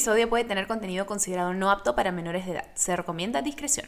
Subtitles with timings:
[0.00, 2.64] episodio puede tener contenido considerado no apto para menores de edad.
[2.74, 3.86] Se recomienda discreción.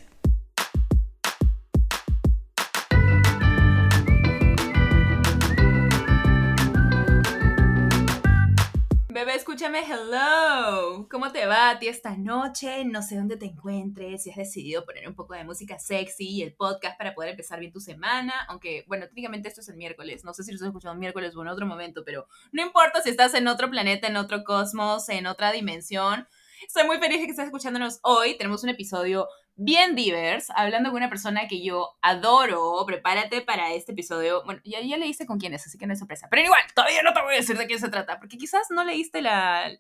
[9.25, 11.07] Bebé, escúchame, hello.
[11.09, 12.85] ¿Cómo te va a ti esta noche?
[12.85, 16.43] No sé dónde te encuentres, si has decidido poner un poco de música sexy y
[16.43, 18.35] el podcast para poder empezar bien tu semana.
[18.49, 20.25] Aunque, bueno, técnicamente esto es el miércoles.
[20.25, 23.11] No sé si lo estás escuchando miércoles o en otro momento, pero no importa si
[23.11, 26.27] estás en otro planeta, en otro cosmos, en otra dimensión.
[26.67, 28.37] Estoy muy feliz de que estés escuchándonos hoy.
[28.37, 32.85] Tenemos un episodio bien divers, hablando con una persona que yo adoro.
[32.87, 34.45] Prepárate para este episodio.
[34.45, 36.29] Bueno, ya, ya leíste con quién es, así que no es sorpresa.
[36.31, 38.85] Pero igual, todavía no te voy a decir de quién se trata, porque quizás no
[38.85, 39.71] leíste la,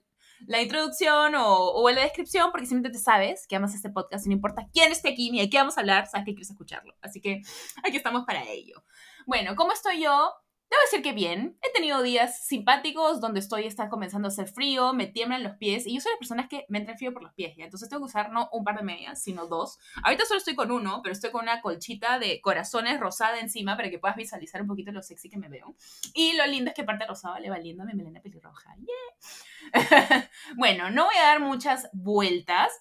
[0.46, 4.34] la introducción o, o la descripción, porque simplemente sabes que amas este podcast y no
[4.34, 6.94] importa quién esté aquí ni de qué vamos a hablar, sabes que quieres escucharlo.
[7.00, 7.42] Así que
[7.84, 8.84] aquí estamos para ello.
[9.26, 10.32] Bueno, ¿cómo estoy yo?
[10.72, 11.58] Debo decir que bien.
[11.60, 15.86] He tenido días simpáticos donde estoy, está comenzando a hacer frío, me tiemblan los pies
[15.86, 17.64] y yo soy de las personas que me entra frío por los pies, ¿ya?
[17.66, 19.78] Entonces tengo que usar no un par de medias, sino dos.
[20.02, 23.90] Ahorita solo estoy con uno, pero estoy con una colchita de corazones rosada encima para
[23.90, 25.76] que puedas visualizar un poquito lo sexy que me veo.
[26.14, 28.74] Y lo lindo es que parte rosada le va lindo a mi melena pelirroja.
[30.56, 32.72] Bueno, no voy a dar muchas vueltas.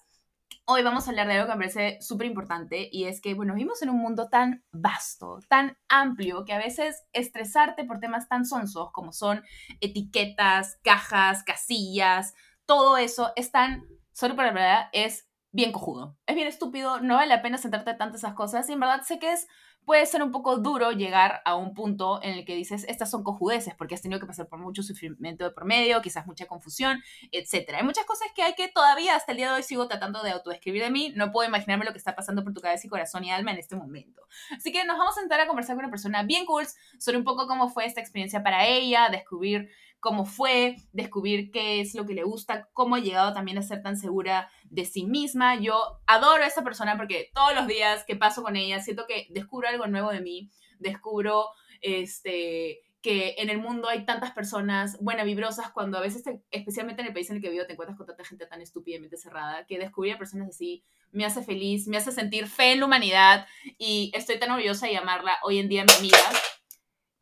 [0.64, 3.54] Hoy vamos a hablar de algo que me parece súper importante y es que, bueno,
[3.54, 8.46] vivimos en un mundo tan vasto, tan amplio, que a veces estresarte por temas tan
[8.46, 9.42] sonsos como son
[9.80, 16.16] etiquetas, cajas, casillas, todo eso es tan, solo para la verdad, es bien cojudo.
[16.26, 19.02] Es bien estúpido, no vale la pena sentarte a tantas esas cosas y en verdad
[19.02, 19.48] sé que es
[19.84, 23.22] puede ser un poco duro llegar a un punto en el que dices, estas son
[23.22, 27.02] cojudeces, porque has tenido que pasar por mucho sufrimiento de promedio, quizás mucha confusión,
[27.32, 27.74] etc.
[27.76, 30.30] Hay muchas cosas que hay que todavía hasta el día de hoy sigo tratando de
[30.30, 33.24] autodescribir de mí, no puedo imaginarme lo que está pasando por tu cabeza y corazón
[33.24, 34.22] y alma en este momento.
[34.56, 36.66] Así que nos vamos a sentar a conversar con una persona bien cool
[36.98, 39.70] sobre un poco cómo fue esta experiencia para ella, descubrir
[40.02, 43.82] cómo fue, descubrir qué es lo que le gusta, cómo ha llegado también a ser
[43.82, 45.54] tan segura de sí misma.
[45.60, 49.28] Yo adoro a esa persona porque todos los días que paso con ella siento que
[49.30, 51.46] descubro algo nuevo de mí, descubro
[51.80, 57.08] este que en el mundo hay tantas personas buenas, vibrosas, cuando a veces, especialmente en
[57.08, 59.78] el país en el que vivo, te encuentras con tanta gente tan estúpidamente cerrada, que
[59.78, 63.46] descubrir a personas así me hace feliz, me hace sentir fe en la humanidad
[63.78, 66.18] y estoy tan orgullosa de llamarla hoy en día mi amiga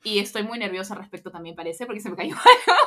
[0.03, 2.35] y estoy muy nerviosa al respecto también parece, porque se me cayó
[2.67, 2.81] algo,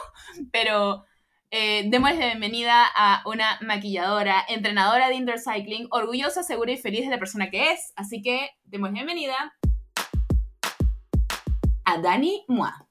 [0.51, 1.05] pero
[1.51, 7.05] eh, démosle la bienvenida a una maquilladora, entrenadora de indoor cycling, orgullosa, segura y feliz
[7.05, 9.53] de la persona que es, así que démosle la bienvenida
[11.85, 12.87] a Dani Mua.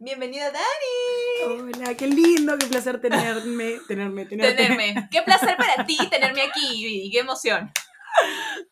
[0.00, 1.62] Bienvenida Dani.
[1.62, 4.54] Hola, qué lindo, qué placer tenerme, tenerme, tenerte.
[4.54, 5.08] tenerme.
[5.10, 7.72] Qué placer para ti tenerme aquí y qué emoción.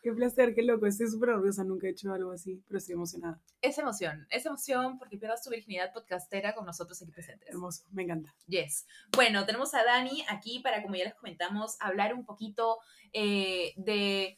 [0.02, 0.86] Qué placer, qué loco.
[0.86, 3.40] Estoy súper orgullosa, nunca he hecho algo así, pero estoy emocionada.
[3.60, 7.48] Es emoción, es emoción porque pierdas tu virginidad podcastera con nosotros aquí presentes.
[7.48, 8.34] Hermoso, me encanta.
[8.46, 8.86] Yes.
[9.14, 12.78] Bueno, tenemos a Dani aquí para, como ya les comentamos, hablar un poquito
[13.12, 14.36] eh, de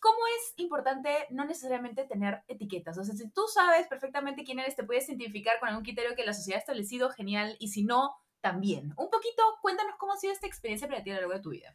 [0.00, 2.98] cómo es importante no necesariamente tener etiquetas.
[2.98, 6.26] O sea, si tú sabes perfectamente quién eres, te puedes identificar con algún criterio que
[6.26, 8.92] la sociedad ha establecido, genial, y si no, también.
[8.98, 11.50] Un poquito, cuéntanos cómo ha sido esta experiencia para ti a lo largo de tu
[11.50, 11.74] vida.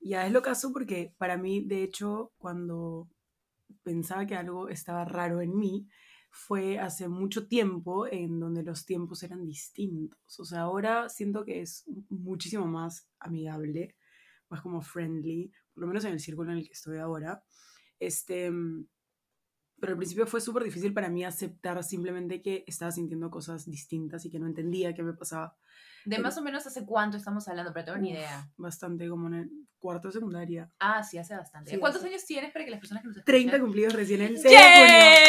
[0.00, 3.08] Ya es lo caso porque para mí, de hecho, cuando
[3.82, 5.88] pensaba que algo estaba raro en mí,
[6.30, 10.38] fue hace mucho tiempo en donde los tiempos eran distintos.
[10.38, 13.96] O sea, ahora siento que es muchísimo más amigable,
[14.48, 17.42] más como friendly, por lo menos en el círculo en el que estoy ahora.
[17.98, 18.50] Este,
[19.80, 24.24] pero al principio fue súper difícil para mí aceptar simplemente que estaba sintiendo cosas distintas
[24.24, 25.56] y que no entendía qué me pasaba.
[26.04, 27.72] ¿De más o menos hace cuánto estamos hablando?
[27.72, 28.50] Pero tengo ni idea.
[28.56, 30.70] Bastante, como en el cuarto de secundaria.
[30.78, 31.78] Ah, sí, hace bastante.
[31.78, 33.34] ¿Cuántos años tienes para que las personas que nos escuchan?
[33.34, 35.24] 30 cumplidos recién en 6 yeah.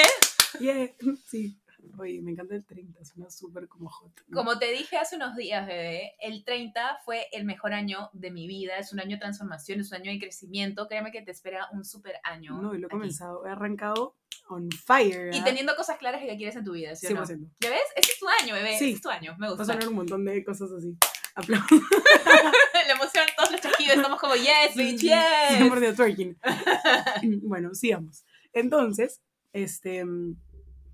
[0.60, 0.90] Yeah.
[1.26, 1.60] Sí.
[1.98, 4.12] Oye, me encanta el 30, suena súper como hot.
[4.32, 8.48] Como te dije hace unos días, bebé, el 30 fue el mejor año de mi
[8.48, 11.68] vida, es un año de transformación, es un año de crecimiento, créeme que te espera
[11.72, 12.62] un súper año.
[12.62, 14.16] No, y lo he comenzado, he arrancado
[14.50, 15.34] on fire.
[15.34, 17.26] Y teniendo cosas claras que quieres en tu vida, ¿sí o no?
[17.26, 17.82] ¿Ya ves?
[17.96, 18.94] Ese es tu año, bebé, sí.
[18.94, 19.64] es tu año, me gusta.
[19.64, 20.98] Va a sonar un montón de cosas así.
[21.36, 21.70] Aplausos.
[22.88, 25.62] La emoción, todos los chasquidos, estamos como, yes, bitch, yes.
[25.62, 26.38] Amor de twerking.
[27.44, 28.26] bueno, sigamos.
[28.52, 29.22] Entonces,
[29.54, 30.04] este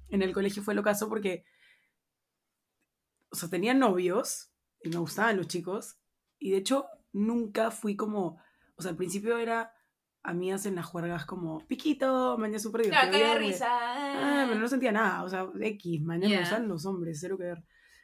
[0.10, 1.46] en el colegio fue lo caso porque,
[3.30, 5.98] o sea, tenía novios y me gustaban los chicos
[6.40, 8.42] y de hecho nunca fui como,
[8.76, 9.74] o sea, al principio era
[10.24, 13.12] amigas en las juergas como, piquito, mañana súper divertido.
[13.12, 13.68] Claro, que risa.
[13.70, 17.44] Ah, pero no sentía nada, o sea, X, mañana me gustan los hombres, cero que
[17.46, 17.64] ver.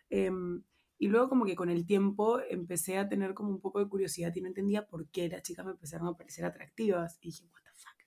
[0.10, 0.64] Em,
[0.98, 4.32] y luego como que con el tiempo empecé a tener como un poco de curiosidad
[4.36, 7.18] y no entendía por qué las chicas me empezaron a parecer atractivas.
[7.22, 7.98] Y dije, what the fuck.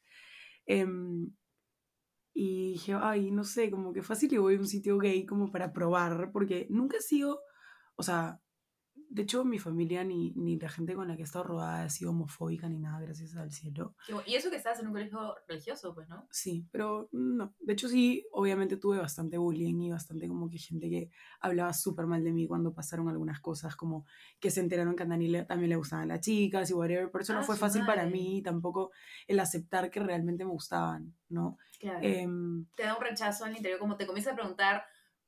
[0.67, 0.87] Eh,
[2.34, 5.50] Y dije, ay, no sé, como que fácil y voy a un sitio gay como
[5.52, 7.40] para probar, porque nunca he sido,
[7.96, 8.40] o sea,
[9.14, 11.88] de hecho, mi familia ni, ni la gente con la que he estado rodada ha
[11.88, 13.94] sido homofóbica ni nada, gracias al cielo.
[14.26, 16.26] Y eso que estabas en un colegio religioso, pues, ¿no?
[16.32, 17.55] Sí, pero no.
[17.61, 22.06] De hecho, sí, obviamente tuve bastante bullying y bastante como que gente que hablaba súper
[22.06, 24.05] mal de mí cuando pasaron algunas cosas, como
[24.40, 27.08] que se enteraron que a Dani también le gustaban las chicas y whatever.
[27.12, 28.90] Por eso no Ah, fue fácil para mí tampoco
[29.28, 31.56] el aceptar que realmente me gustaban, ¿no?
[31.78, 32.00] Claro.
[32.02, 34.84] Em, te da un rechazo al interior, como te comienza a preguntar,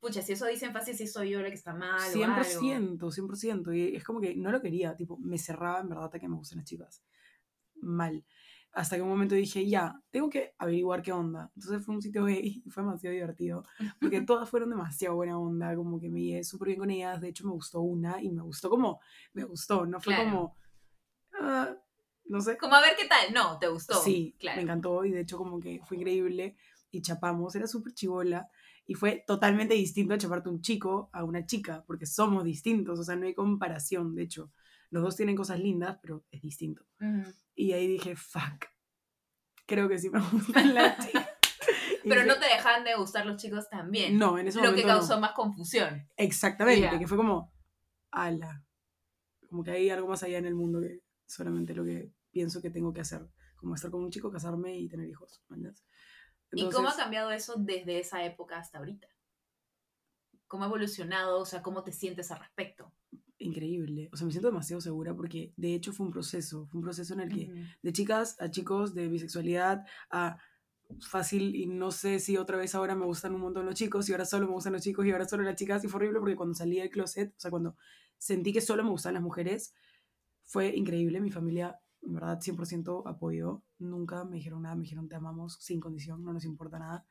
[0.06, 2.36] pucha, si eso dicen fácil, si soy yo la que está mal o algo.
[2.60, 3.72] 100%, 100%.
[3.76, 6.36] Y es como que no lo quería, tipo, me cerraba en verdad a que me
[6.36, 7.02] gustan las chicas.
[7.80, 8.24] Mal.
[8.72, 11.50] Hasta que un momento dije, ya, tengo que averiguar qué onda.
[11.56, 13.64] Entonces fue un sitio gay y fue demasiado divertido.
[14.00, 17.20] Porque todas fueron demasiado buena onda, como que me llevé súper bien con ellas.
[17.20, 19.00] De hecho, me gustó una y me gustó como,
[19.32, 20.30] me gustó, no fue Claro.
[20.30, 20.56] como,
[21.40, 21.74] ah,
[22.26, 22.56] no sé.
[22.58, 23.32] Como a ver qué tal.
[23.32, 23.94] No, ¿te gustó?
[23.94, 24.56] Sí, claro.
[24.56, 26.56] me encantó y de hecho como que fue increíble
[26.90, 28.48] y chapamos, era súper chivola
[28.86, 33.02] y fue totalmente distinto a chaparte un chico a una chica, porque somos distintos, o
[33.04, 34.52] sea, no hay comparación, de hecho,
[34.90, 36.86] los dos tienen cosas lindas, pero es distinto.
[37.54, 38.66] Y ahí dije, fuck,
[39.66, 41.28] creo que sí me gustan las chicas.
[42.04, 44.16] Pero dije, no te dejan de gustar los chicos también.
[44.16, 44.94] No, en ese Lo que momento no.
[44.98, 46.06] causó más confusión.
[46.16, 46.98] Exactamente, Ya.
[46.98, 47.52] que fue como,
[48.12, 48.64] ala,
[49.48, 52.70] como que hay algo más allá en el mundo que solamente lo que pienso que
[52.70, 55.42] tengo que hacer, como estar con un chico, casarme y tener hijos.
[55.48, 55.56] ¿me
[56.52, 56.72] entiendes?
[56.72, 59.08] ¿Y cómo ha Entonces- cambiado eso desde esa época hasta ahorita?
[60.48, 61.40] ¿Cómo ha evolucionado?
[61.40, 62.92] O sea, ¿cómo te sientes al respecto?
[63.38, 64.08] increíble.
[64.14, 66.66] O sea, me siento demasiado segura porque de hecho fue un proceso.
[66.68, 67.60] Fue un proceso en el que Ujú.
[67.82, 70.38] de chicas a chicos, de bisexualidad a
[71.00, 74.12] fácil y no sé si otra vez ahora me gustan un montón los chicos y
[74.12, 76.34] ahora solo me gustan los chicos y ahora solo las chicas y fue horrible porque
[76.34, 77.76] cuando salí del closet, o sea, cuando
[78.16, 79.74] sentí que solo me gustaban las mujeres,
[80.44, 81.20] fue increíble.
[81.20, 83.62] Mi familia, en verdad, 100% apoyó.
[83.78, 87.04] Nunca me dijeron nada, me dijeron te amamos sin condición, no nos importa nada.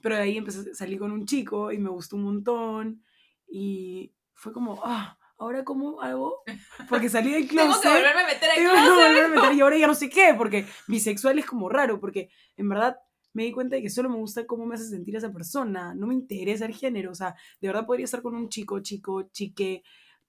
[0.00, 3.02] Pero de ahí empecé a salir con un chico y me gustó un montón
[3.48, 6.42] y fue como, ah, ¿ahora cómo hago?
[6.88, 7.82] Porque salí del Tengo closet.
[7.82, 10.34] que volverme a meter en Tengo que a meter y ahora ya no sé qué,
[10.36, 12.96] porque bisexual es como raro, porque en verdad
[13.32, 16.06] me di cuenta de que solo me gusta cómo me hace sentir esa persona, no
[16.06, 19.82] me interesa el género, o sea, de verdad podría estar con un chico, chico, chique,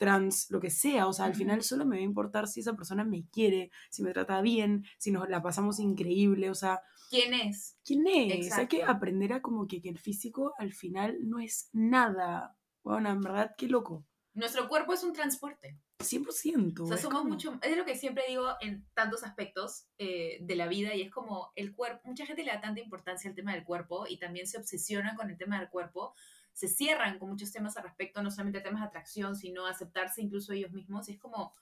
[0.04, 2.74] trans, lo que sea, o sea, al final solo me va a importar si esa
[2.74, 7.34] persona me quiere, si me trata bien, si nos la pasamos increíble, o sea, ¿Quién
[7.34, 7.78] es?
[7.86, 8.34] ¿quién es?
[8.34, 8.92] Hay que Exacto.
[8.92, 12.58] aprender a como que, que el físico al final no es nada.
[12.84, 14.06] Bueno, en verdad, qué loco.
[14.34, 15.80] Nuestro cuerpo es un transporte.
[16.00, 16.84] 100%.
[16.84, 20.56] O sea, somos como- mucho, es lo que siempre digo en tantos aspectos eh, de
[20.56, 23.54] la vida y es como el cuerpo, mucha gente le da tanta importancia al tema
[23.54, 26.14] del cuerpo y también se obsesionan con el tema del cuerpo,
[26.54, 30.54] se cierran con muchos temas al respecto, no solamente temas de atracción, sino aceptarse incluso
[30.54, 31.54] ellos mismos y es como,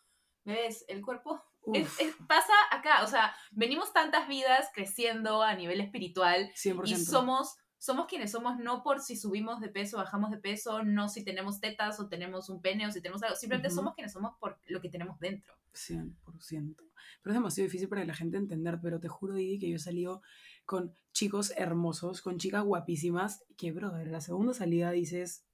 [0.46, 0.84] ¿ves?
[0.88, 1.42] El cuerpo
[1.74, 6.88] es- Uf, es- pasa acá, o sea, venimos tantas vidas creciendo a nivel espiritual 100%.
[6.88, 11.10] y somos somos quienes somos no por si subimos de peso, bajamos de peso, no
[11.10, 13.78] si tenemos tetas o tenemos un pene o si tenemos algo, simplemente Ujú.
[13.78, 15.56] somos quienes somos por lo que tenemos dentro.
[15.74, 16.31] 100%.
[16.50, 19.80] Pero es demasiado difícil para la gente entender, pero te juro, Didi, que yo he
[19.80, 20.22] salido
[20.66, 25.46] con chicos hermosos, con chicas guapísimas, que, brother, la segunda salida dices,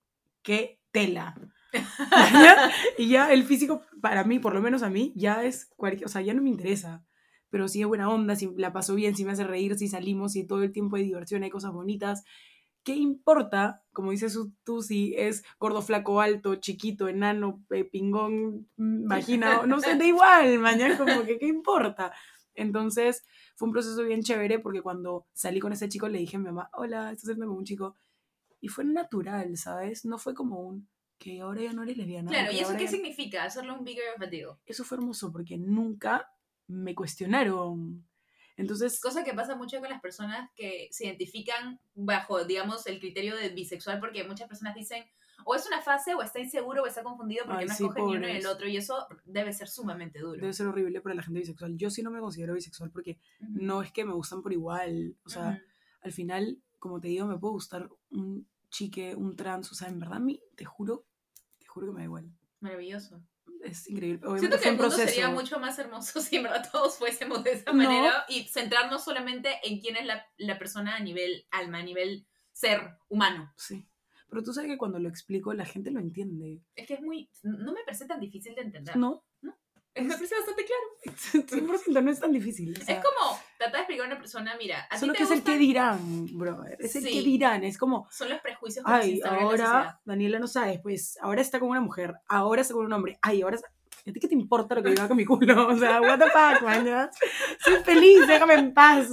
[0.41, 1.35] qué tela.
[2.97, 6.09] Y ya el físico, para mí, por lo menos a mí, ya es cualquier, o
[6.09, 7.05] sea, ya no me interesa.
[7.49, 10.33] Pero si es buena onda, si la paso bien, si me hace reír, si salimos,
[10.33, 12.23] si todo el tiempo hay diversión, hay cosas bonitas.
[12.87, 19.09] ¿Qué importa, como dices tú, si es gordo, flaco, alto, chiquito, enano, eh, pingón, mm,
[19.09, 19.65] vagina?
[19.67, 22.13] No sé, da igual, mañana como que, ¿qué importa?
[22.55, 23.25] Entonces,
[23.57, 26.45] fue un proceso bien chévere porque cuando salí con ese chico le dije a mi
[26.45, 27.97] mamá, hola, estoy saliendo con un chico.
[28.61, 30.05] Y fue natural, ¿sabes?
[30.05, 32.29] No fue como un, que ahora ya no eres lesbiana.
[32.29, 33.43] Claro, ¿y eso qué ya- significa?
[33.43, 34.51] Hacerlo un bigger of a deal.
[34.65, 36.31] Eso fue hermoso porque nunca
[36.67, 38.07] me cuestionaron.
[38.57, 43.35] Entonces, Cosa que pasa mucho con las personas que se identifican bajo, digamos, el criterio
[43.35, 45.05] de bisexual, porque muchas personas dicen,
[45.45, 48.01] o es una fase, o está inseguro, o está confundido porque Ay, no sí, escoge
[48.01, 50.41] ni uno ni el otro, y eso debe ser sumamente duro.
[50.41, 51.77] debe ser horrible para la gente bisexual.
[51.77, 55.15] Yo sí no me considero bisexual porque no es que me gustan por igual.
[55.23, 55.61] O sea,
[56.01, 59.71] al final, como te digo, me puede gustar un chique, un trans.
[59.71, 61.05] O sea, en verdad, a mí, te juro,
[61.59, 62.31] te juro que me da igual.
[62.59, 63.21] Maravilloso.
[63.67, 64.19] Es increíble.
[64.19, 65.13] Siento Obviamente que fue el un mundo proceso.
[65.13, 67.77] sería mucho más hermoso si en verdad todos fuésemos de esa No.
[67.83, 72.25] manera y centrarnos solamente en quién es la, la persona a nivel alma, a nivel
[72.53, 73.53] ser humano.
[73.57, 73.85] Sí.
[74.29, 76.61] Pero tú sabes que cuando lo explico, la gente lo entiende.
[76.75, 77.29] Es que es muy.
[77.43, 78.97] No me parece tan difícil de entender.
[78.97, 79.23] No,
[79.93, 80.83] Es- me parece bastante claro.
[81.87, 82.75] 100% no es tan difícil.
[82.79, 85.17] o sea, es como tratar de explicar a una persona, mira, a ti Solo te
[85.17, 86.77] que es el que dirán, brother.
[86.79, 87.63] Es el que dirán.
[87.63, 91.69] Es como, Son los prejuicios que Ay, ahora Daniela no sabe, pues ahora está con
[91.69, 93.69] una mujer, ahora está con un hombre, ay, ahora está...
[94.05, 95.67] ¿Y a ti qué te importa lo que yo haga con mi culo?
[95.67, 97.09] O sea, what the fuck, man.
[97.59, 99.09] Soy feliz, déjame en paz.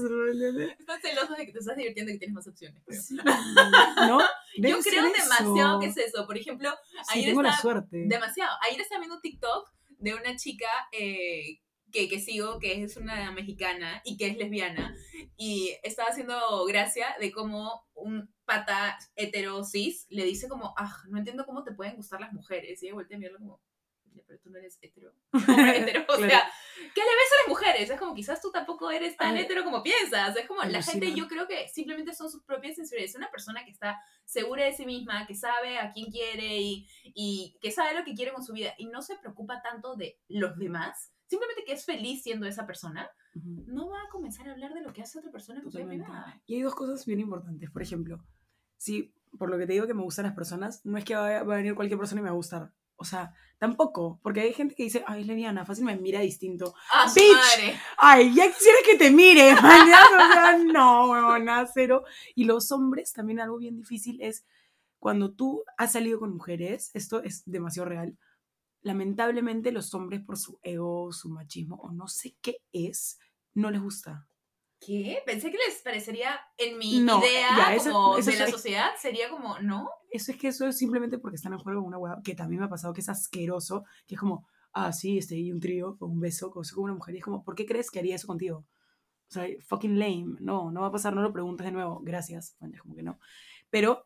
[0.79, 2.81] Estás celoso de que te estás divirtiendo y que tienes más opciones.
[2.89, 4.19] Sí, ¿no?
[4.57, 5.81] Yo creo demasiado eso.
[5.81, 6.25] que es eso.
[6.27, 6.71] Por ejemplo,
[7.09, 8.05] Sí, ayer tengo la suerte.
[8.07, 8.53] demasiado.
[8.69, 11.59] Ayer estaba viendo un TikTok de una chica eh,
[11.95, 14.95] que, que sigo, que es una mexicana y que es lesbiana.
[15.37, 21.19] Y estaba haciendo gracia de cómo un pata hetero cis le dice como, ah, no
[21.19, 22.83] entiendo cómo te pueden gustar las mujeres.
[22.83, 23.61] Y ella voltea a mirarlo como,
[24.13, 25.13] "Ya, pero tú no eres hetero.
[25.33, 26.03] Hombre hetero.
[26.03, 26.29] O Claro.
[26.29, 26.51] sea,
[26.95, 27.91] ¿qué le ves a las mujeres?
[27.91, 29.43] Es como, quizás tú tampoco eres tan Ay.
[29.45, 30.37] hetero como piensas.
[30.37, 33.15] Es como, la gente yo creo que simplemente son sus propias inseguridades.
[33.17, 37.57] Una persona que está segura de sí misma, que sabe a quién quiere y, y
[37.61, 40.57] que sabe lo que quiere con su vida y no se preocupa tanto de los
[40.59, 43.65] demás, simplemente que es feliz siendo esa persona, Ujú.
[43.67, 46.41] no va a comenzar a hablar de lo que hace otra persona en vida privada.
[46.47, 47.71] Y hay dos cosas bien importantes.
[47.71, 48.25] Por ejemplo,
[48.77, 51.39] si por lo que te digo que me gustan las personas, no es que va
[51.39, 52.73] a, va a venir cualquier persona y me va a gustar.
[52.97, 54.21] O sea, tampoco.
[54.23, 56.75] Porque hay gente que dice, ay, es lesbiana, fácil me mira distinto.
[56.93, 57.33] ¡Ah, Bitch.
[57.33, 57.75] madre!
[57.99, 59.53] Ay, ya quisiera que te mire.
[59.55, 62.05] O sea, no, huevona, cero.
[62.37, 64.47] Y los hombres, también algo bien difícil es
[65.01, 68.17] cuando tú has salido con mujeres, esto es demasiado real.
[68.85, 73.19] Lamentablemente, los hombres, por su ego, su machismo o no sé qué es,
[73.55, 74.29] no les gusta.
[74.79, 75.21] ¿Qué?
[75.25, 78.91] Pensé que les parecería, en mi No, idea ya, eso- como eso de la sociedad,
[79.01, 79.89] sería como, ¿no?
[80.11, 82.61] Eso es que eso es simplemente porque están en juego con una hueá que también
[82.61, 85.97] me ha pasado que es asqueroso, que es como, ah, sí, este, y un trío
[85.99, 87.15] o un beso con con una mujer.
[87.15, 88.67] Y es como, ¿por qué crees que haría eso contigo?
[89.31, 90.37] O sea, fucking lame.
[90.41, 92.01] No, no va a pasar, no lo preguntes de nuevo.
[92.05, 92.55] Gracias.
[92.61, 93.19] Bueno, es como que no.
[93.71, 94.05] Pero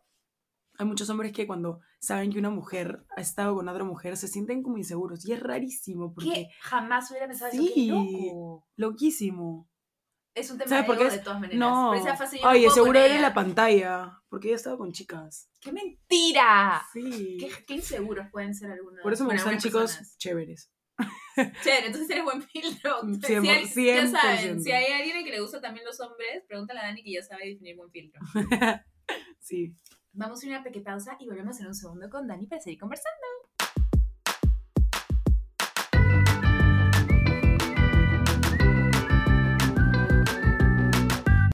[0.78, 4.28] hay muchos hombres que cuando saben que una mujer ha estado con otra mujer se
[4.28, 5.26] sienten como inseguros.
[5.26, 7.60] Y es rarísimo porque, Que jamás hubiera pensado eso.
[7.62, 7.72] Sí.
[7.74, 8.66] ¡Qué loco!
[8.76, 9.68] loquísimo.
[10.34, 11.18] Es un tema ¿Sabes de por qué ego es?
[11.18, 11.58] de todas maneras.
[11.58, 11.90] No.
[11.92, 14.12] Pero esa fase yo no Oye, puedo seguro era en la pantalla.
[14.28, 15.50] Porque ella ha estado con chicas.
[15.60, 16.80] ¡Qué mentira!
[16.92, 17.38] Sí.
[17.40, 19.00] ¿Qué, qué inseguros pueden ser algunos.
[19.02, 20.16] Por eso me gustan chicos personas.
[20.18, 20.70] chéveres.
[21.62, 23.02] Chévere, entonces eres buen filtro.
[23.04, 23.84] Mm, Si hay- 100%.
[23.84, 27.12] ya saben, si hay alguien que le gusta también los hombres, pregúntale a Dani que
[27.12, 28.20] ya sabe definir buen filtro.
[29.40, 29.74] sí.
[30.20, 33.24] Vamos a una pequeña pausa y volvemos en un segundo con Dani para seguir conversando.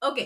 [0.00, 0.18] Ok,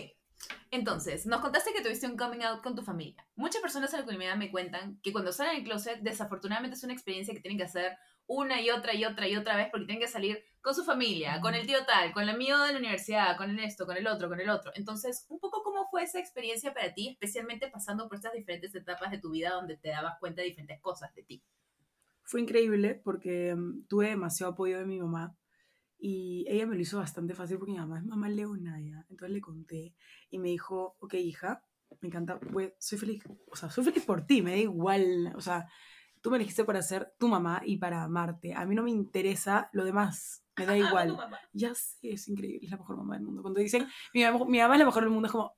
[0.71, 3.27] entonces, nos contaste que tuviste un coming out con tu familia.
[3.35, 6.93] Muchas personas en la comunidad me cuentan que cuando salen del closet, desafortunadamente es una
[6.93, 10.05] experiencia que tienen que hacer una y otra y otra y otra vez porque tienen
[10.05, 13.37] que salir con su familia, con el tío tal, con el amigo de la universidad,
[13.37, 14.71] con el esto, con el otro, con el otro.
[14.75, 19.11] Entonces, un poco cómo fue esa experiencia para ti, especialmente pasando por estas diferentes etapas
[19.11, 21.43] de tu vida donde te dabas cuenta de diferentes cosas de ti.
[22.23, 25.35] Fue increíble porque mm, tuve demasiado apoyo de mi mamá
[25.99, 29.07] y ella me lo hizo bastante fácil porque mi mamá es mamá leona ya.
[29.09, 29.95] Entonces le conté
[30.29, 31.65] y me dijo, ok hija,
[32.01, 35.41] me encanta, pues, soy feliz, o sea, soy feliz por ti, me da igual, o
[35.41, 35.67] sea,
[36.23, 38.55] tú me elegiste para ser tu mamá y para amarte.
[38.55, 41.19] A mí no me interesa lo demás, me da igual.
[41.53, 43.43] Ya sé, es increíble, es la mejor mamá del mundo.
[43.43, 45.57] Cuando dicen, mi mamá, mi mamá es la mejor del mundo, es como,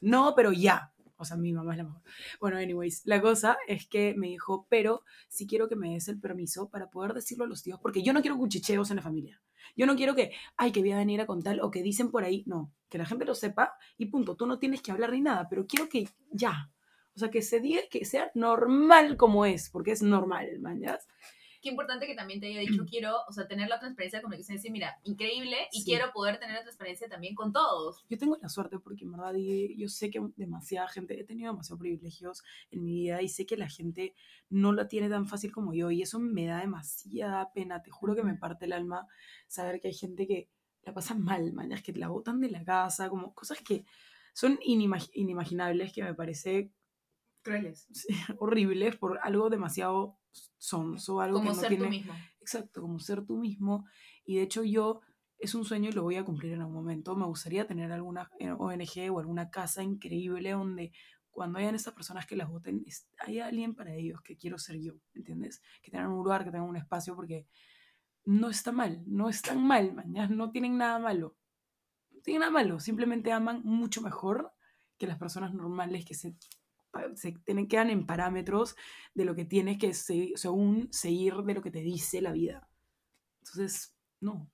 [0.00, 0.92] no, pero ya.
[1.16, 2.02] O sea, mi mamá es la mejor.
[2.40, 6.18] Bueno, anyways, la cosa es que me dijo, pero sí quiero que me des el
[6.18, 9.40] permiso para poder decirlo a los tíos, porque yo no quiero cuchicheos en la familia.
[9.76, 12.24] Yo no quiero que, ay, que voy a venir a contar o que dicen por
[12.24, 12.42] ahí.
[12.46, 14.34] No, que la gente lo sepa y punto.
[14.34, 16.70] Tú no tienes que hablar ni nada, pero quiero que ya.
[17.14, 20.48] O sea, que se diga que sea normal como es, porque es normal,
[20.80, 20.98] ¿ya?
[21.60, 24.54] Qué importante que también te haya dicho, quiero, o sea, tener la transparencia de comunicación
[24.56, 25.84] y decir, mira, increíble, y Sí.
[25.84, 28.04] quiero poder tener la transparencia también con todos.
[28.08, 31.78] Yo tengo la suerte porque en verdad yo sé que demasiada gente, he tenido demasiados
[31.78, 32.42] privilegios
[32.72, 34.12] en mi vida y sé que la gente
[34.48, 37.80] no la tiene tan fácil como yo y eso me da demasiada pena.
[37.80, 39.06] Te juro que me parte el alma
[39.46, 40.48] saber que hay gente que
[40.82, 43.84] la pasa mal, man, es que la botan de la casa, como cosas que
[44.34, 46.72] son inimag- inimaginables que me parece
[47.42, 47.88] Crueles.
[47.92, 48.08] sí,
[48.38, 50.18] horribles por algo demasiado
[50.58, 51.84] sonso, algo Como que no ser tiene...
[51.84, 52.12] tú mismo.
[52.40, 53.86] Exacto, como ser tú mismo.
[54.24, 55.00] Y de hecho yo,
[55.38, 57.16] es un sueño y lo voy a cumplir en algún momento.
[57.16, 60.92] Me gustaría tener alguna eh, ONG o alguna casa increíble donde
[61.32, 62.84] cuando hayan estas personas que las voten,
[63.18, 65.62] haya alguien para ellos que quiero ser yo, ¿entiendes?
[65.82, 67.48] Que tengan un lugar, que tengan un espacio, porque
[68.24, 71.36] no está mal, no están mal, man, ya no tienen nada malo.
[72.10, 74.52] No tienen nada malo, simplemente aman mucho mejor
[74.98, 76.36] que las personas normales que se,
[77.14, 78.76] se tienen, quedan en parámetros
[79.14, 82.68] de lo que tienes que se- según seguir de lo que te dice la vida.
[83.40, 84.50] Entonces, no.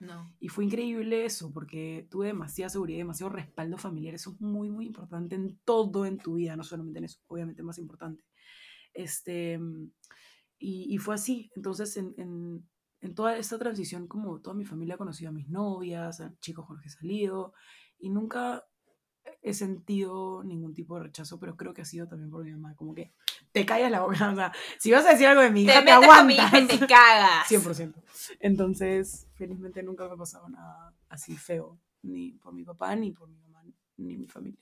[0.00, 0.34] No.
[0.38, 4.14] Y fue increíble eso, porque tuve demasiada seguridad, demasiado respaldo familiar.
[4.14, 7.64] Eso es muy, muy importante en todo en tu vida, no solamente en eso, obviamente
[7.64, 8.24] más importante.
[8.94, 9.58] Este,
[10.58, 11.50] y, y fue así.
[11.56, 12.68] Entonces, en, en,
[13.00, 16.66] en toda esta transición, como toda mi familia ha conocido a mis novias, a chicos
[16.66, 17.54] con los que he salido,
[17.98, 18.64] y nunca
[19.42, 22.74] he sentido ningún tipo de rechazo, pero creo que ha sido también por mi mamá,
[22.76, 23.12] como que
[23.52, 24.08] te callas la boca.
[24.32, 26.46] O sea, si vas a decir algo de mi hija, Te te, con mi hija
[26.48, 26.78] aguantas.
[26.80, 27.48] te cagas.
[27.48, 27.94] 100%.
[28.40, 33.28] Entonces, felizmente nunca me ha pasado nada así feo, ni por mi papá, ni por
[33.28, 33.64] mi mamá,
[33.96, 34.60] ni mi familia.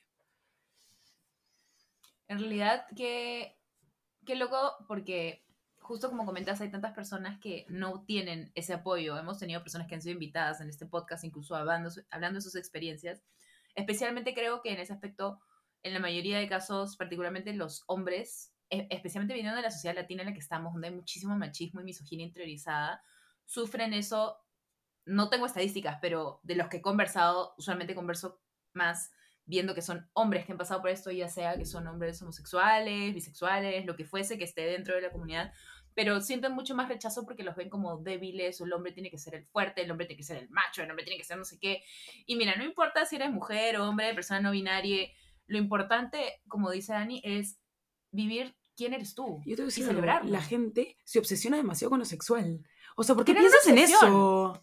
[2.28, 3.56] En realidad, qué,
[4.25, 5.45] qué loco, porque
[5.78, 9.16] justo como comentas, hay tantas personas que no tienen ese apoyo.
[9.16, 12.56] Hemos tenido personas que han sido invitadas en este podcast, incluso hablando, hablando de sus
[12.56, 13.23] experiencias.
[13.76, 15.40] Especialmente creo que en ese aspecto,
[15.83, 20.23] en la mayoría de casos, particularmente los hombres, e- especialmente viniendo de la sociedad latina
[20.23, 23.02] en la que estamos, donde hay muchísimo machismo y misoginia interiorizada,
[23.45, 24.38] sufren eso.
[25.04, 28.42] No tengo estadísticas, pero de los que he conversado, usualmente converso
[28.73, 29.12] más
[29.45, 33.14] viendo que son hombres que han pasado por esto, ya sea que son hombres homosexuales,
[33.14, 35.52] bisexuales, lo que fuese que esté dentro de la comunidad,
[35.97, 39.35] pero sienten mucho más rechazo porque los ven como débiles, el hombre tiene que ser
[39.35, 41.45] el fuerte, el hombre tiene que ser el macho, el hombre tiene que ser no
[41.47, 41.83] sé qué.
[42.26, 45.09] Y mira, no importa si eres mujer, hombre, persona no binaria,
[45.47, 47.59] lo importante, como dice Dani, es
[48.11, 50.30] vivir quién eres tú Yo te voy a y decir celebrarlo.
[50.30, 52.61] la gente se obsesiona demasiado con lo sexual.
[52.99, 54.62] O sea, ¿por qué piensas en eso?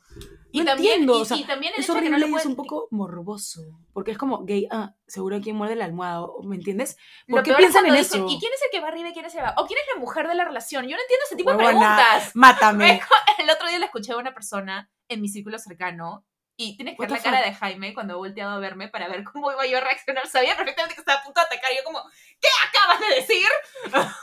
[0.52, 2.18] Y no también- entiendo, y- o sea, y también el es hecho de que no
[2.18, 3.62] lo y es un poco morboso.
[3.94, 6.98] Porque es como gay, ah, seguro quien muerde la almohada, o- ¿me entiendes?
[7.28, 8.16] Lo ¿Por qué peor es piensan en eso?
[8.16, 9.54] dicen, ¿Y quién es el que va arriba y quién es el que va?
[9.58, 10.86] ¿O quién es la mujer de la relación?
[10.88, 12.32] Yo no entiendo ese tipo de Huevona, preguntas.
[12.36, 13.02] Mátame.
[13.40, 16.26] El otro día le escuché a una persona en mi círculo cercano
[16.56, 19.24] y tienes que ver la cara de Jaime cuando ha volteado a verme para ver
[19.24, 20.28] cómo iba yo a reaccionar.
[20.28, 21.72] Sabía perfectamente que estaba a punto de atacar.
[21.72, 22.00] y Yo como,
[22.40, 23.48] ¿qué acabas de decir?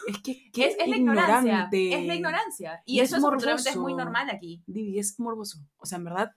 [0.07, 1.69] Es que qué es, es la ignorancia.
[1.73, 2.83] Es la ignorancia.
[2.87, 4.05] Y, Y eso es afortunadamente es muy morboso.
[4.05, 4.63] normal aquí.
[4.67, 5.59] Divi, es morboso.
[5.79, 6.31] O sea, en verdad,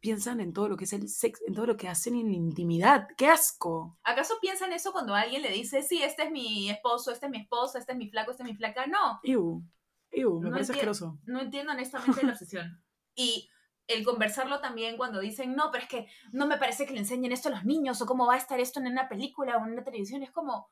[0.00, 2.34] piensan en todo lo que es el sexo, en todo lo que hacen en la
[2.36, 3.06] intimidad.
[3.16, 3.98] ¡Qué asco!
[4.02, 7.38] ¿Acaso piensan eso cuando alguien le dice, sí, este es mi esposo, este es mi
[7.40, 8.86] esposa, este es mi flaco, este es mi flaca?
[8.86, 9.20] No.
[9.22, 9.62] Ew.
[10.10, 11.18] Ew, me No parece asqueroso.
[11.24, 12.82] no entiendo honestamente la obsesión.
[13.14, 13.48] Y
[13.86, 17.32] el conversarlo también cuando dicen, no, pero es que no me parece que le enseñen
[17.32, 19.72] esto a los niños o cómo va a estar esto en una película o en
[19.72, 20.22] una televisión.
[20.22, 20.70] Es como,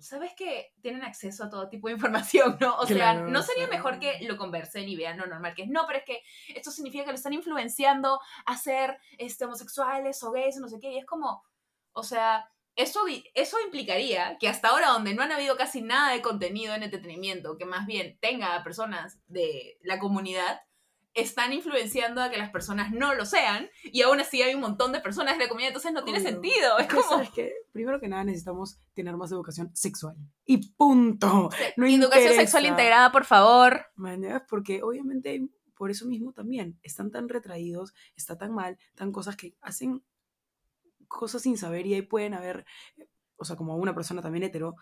[0.00, 2.76] ¿sabes que tienen acceso a todo tipo de información, no?
[2.76, 5.68] O sea, ¿no sería mejor que lo conversen y vean lo normal que es?
[5.68, 6.22] No, pero es que
[6.54, 10.78] esto significa que lo están influenciando a ser este, homosexuales o gays o no sé
[10.80, 10.92] qué.
[10.92, 11.42] Y es como,
[11.92, 12.48] o sea...
[12.74, 13.00] Eso,
[13.34, 17.58] eso implicaría que hasta ahora, donde no han habido casi nada de contenido en entretenimiento,
[17.58, 20.62] que más bien tenga a personas de la comunidad,
[21.14, 24.92] están influenciando a que las personas no lo sean, y aún así hay un montón
[24.92, 26.78] de personas de la comunidad, entonces no tiene sentido.
[26.78, 27.52] Es como ¿sabes qué?
[27.72, 30.16] Primero que nada necesitamos tener más educación sexual.
[30.44, 31.50] Y punto.
[31.76, 32.40] No educación interesa.
[32.40, 33.86] sexual integrada, por favor.
[34.48, 39.56] Porque obviamente por eso mismo también están tan retraídos, está tan mal, tan cosas que
[39.60, 40.04] hacen
[41.08, 42.64] cosas sin saber y ahí pueden haber,
[43.36, 44.76] o sea, como una persona también hetero,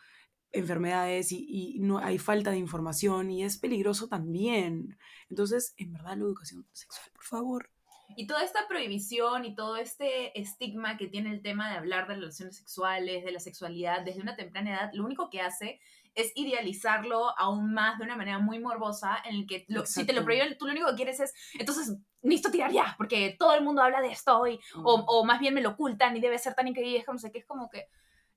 [0.53, 4.99] enfermedades y, y no hay falta de información y es peligroso también.
[5.29, 7.71] Entonces, en verdad, la educación sexual, por favor.
[8.17, 12.15] Y toda esta prohibición y todo este estigma que tiene el tema de hablar de
[12.17, 15.81] relaciones sexuales, de la sexualidad desde una temprana edad, lo único que hace
[16.17, 20.13] es idealizarlo aún más de una manera muy morbosa en el que lo- si te
[20.13, 23.63] lo prohíben, tú lo único que quieres es, entonces, necesito tirar ya, porque todo el
[23.63, 26.55] mundo habla de esto y, o, o más bien me lo ocultan y debe ser
[26.55, 27.87] tan increíble, es como, no sé qué, es como que...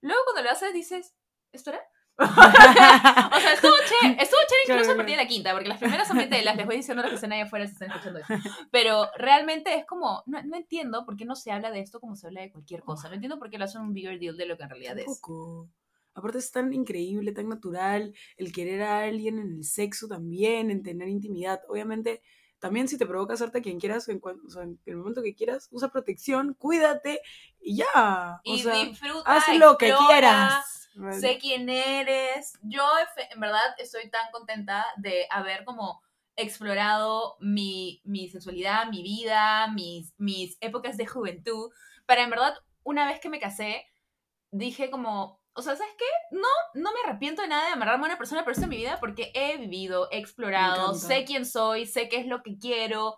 [0.02, 1.16] Luego cuando lo haces dices,
[1.52, 1.82] ¿esto era?
[2.18, 2.26] O
[3.40, 6.18] sea, estuvo chévere, estuvo chévere incluso a partir de la quinta, porque las primeras son
[6.30, 8.34] telas, les voy diciendo a los que están ahí afuera si están escuchando esto.
[8.72, 12.16] Pero realmente es como, no, no entiendo por qué no se habla de esto como
[12.16, 13.08] se habla de cualquier cosa.
[13.10, 15.06] No entiendo por qué lo hacen un bigger deal de lo que en realidad es.
[15.06, 15.70] Tampoco.
[16.16, 20.84] Aparte es tan increíble, tan natural el querer a alguien en el sexo también, en
[20.84, 21.62] tener intimidad.
[21.68, 22.22] Obviamente,
[22.60, 25.24] también si te provoca hacerte a quien quieras, en, cuan- o sea, en el momento
[25.24, 27.20] que quieras, usa protección, cuídate
[27.60, 28.40] y ya.
[28.46, 30.64] O Y sea, disfruta, haz lo que explora,
[31.20, 32.54] Sé quién eres.
[32.62, 32.84] Yo,
[33.32, 36.02] en verdad, estoy tan contenta de haber como
[36.36, 41.72] explorado mi, mi sexualidad, mi vida, mis, mis épocas de juventud.
[42.06, 43.86] Para, en verdad, una vez que me casé,
[44.52, 46.06] dije como, o sea, ¿sabes qué?
[46.38, 48.78] No, no me arrepiento de nada de amarrarme a una persona por resto de mi
[48.78, 53.18] vida porque he vivido, he explorado, sé quién soy, sé qué es lo que quiero.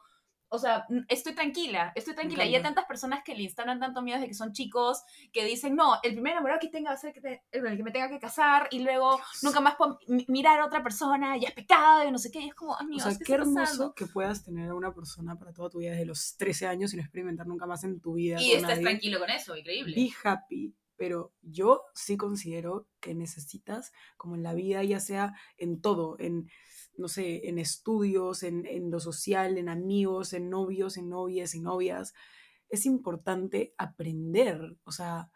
[0.50, 2.46] O sea, estoy tranquila, estoy tranquila.
[2.46, 5.02] Y hay tantas personas que le instalan tanto miedo de que son chicos,
[5.34, 7.78] que dicen, no, el primer enamorado que tenga va a ser el que, te- el
[7.78, 11.36] que me tenga que casar y luego nunca más puedo mi- mirar a otra persona,
[11.38, 12.40] ya es pecado y no sé qué.
[12.42, 13.94] Y es como, O amigos, sea, ¿qué, hermoso pasando?
[13.96, 17.00] que puedas tener a una persona para toda tu vida desde los 13 años sin
[17.00, 18.40] experimentar nunca más en tu vida.
[18.40, 18.84] Y estás nadie.
[18.84, 19.96] tranquilo con eso, increíble.
[19.96, 20.74] Be happy.
[20.98, 26.50] Pero yo sí considero que necesitas, como en la vida, ya sea en todo, en,
[26.98, 31.64] no sé, en estudios, en, en lo social, en amigos, en novios, en novias, en
[31.64, 32.14] novias,
[32.70, 35.30] es importante aprender, o sea,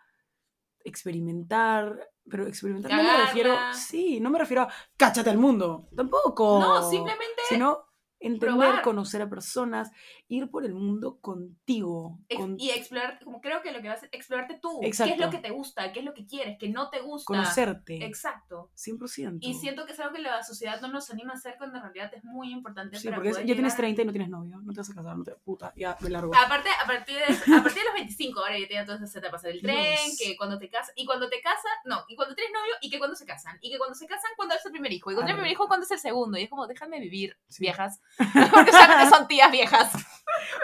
[0.84, 6.60] experimentar, pero experimentar no me refiero, sí, no me refiero a cáchate al mundo, tampoco.
[6.60, 7.88] No, simplemente Sino
[8.19, 8.82] entender, Probar.
[8.82, 9.91] conocer a personas,
[10.27, 12.19] ir por el mundo contigo.
[12.29, 14.79] Ex- con- Y explorar, como creo que lo que vas a explorarte tú.
[14.82, 15.91] ¿Qué es lo que te gusta?
[15.91, 16.58] ¿Qué es lo que quieres?
[16.60, 17.25] ¿Qué no te gusta?
[17.25, 18.03] conocerte.
[18.05, 18.69] Exacto.
[18.75, 19.38] 100%.
[19.41, 21.84] Y siento que es algo que la sociedad no nos anima a hacer cuando en
[21.84, 24.05] realidad es muy importante Sí, para porque es- poder ya tienes llegar a- 30 y
[24.05, 26.32] no tienes novio, no te vas a casar, no te puta, ya me largo.
[26.36, 29.41] Aparte, a partir, de, a partir de los 25, ahora ya tienen todas esas etapas
[29.43, 30.17] del tren, Dios.
[30.19, 32.97] que cuando te casas, y cuando te casas, no, y cuando tienes novio, y que
[32.99, 35.29] cuando se casan, y que cuando se casan, cuando es el primer hijo, y cuando
[35.29, 37.62] es el primer hijo, cuando es el segundo, y es como, déjame vivir, Sí.
[37.63, 38.01] viejas,
[38.54, 39.91] porque solamente son tías viejas.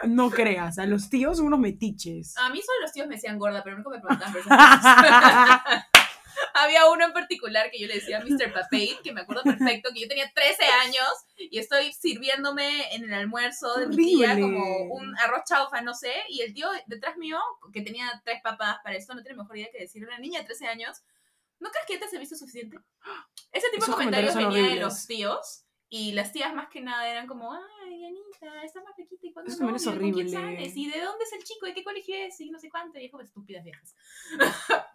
[0.04, 2.38] No creas, a los tíos unos metiches.
[2.38, 4.44] A mí solo los tíos me decían gorda, pero nunca me preguntaban por.
[6.54, 8.54] Había uno en particular que yo le decía Mr.
[8.54, 13.14] Papate, que me acuerdo perfecto, que yo tenía 13 años y estoy sirviéndome en el
[13.14, 17.40] almuerzo de mi tía como un arroz chaufa, no sé, y el tío detrás mío,
[17.74, 20.46] que tenía tres papas para esto, no tiene mejor idea que decir, una niña de
[20.46, 21.04] 13 años,
[21.60, 22.78] ¿no crees que ya te has visto suficiente?
[23.52, 25.65] Ese tipo Esos de comentarios comentarios venía de los tíos.
[25.98, 29.50] Y las tías más que nada eran como, ay, Anita, estás más pequita y cuando
[29.50, 30.24] Eso también es horrible.
[30.24, 31.66] ¿Y de dónde es el chico?
[31.68, 32.38] ¿De qué colegio es?
[32.42, 33.00] Y no sé cuánto.
[33.00, 33.96] Y es como estúpidas viejas.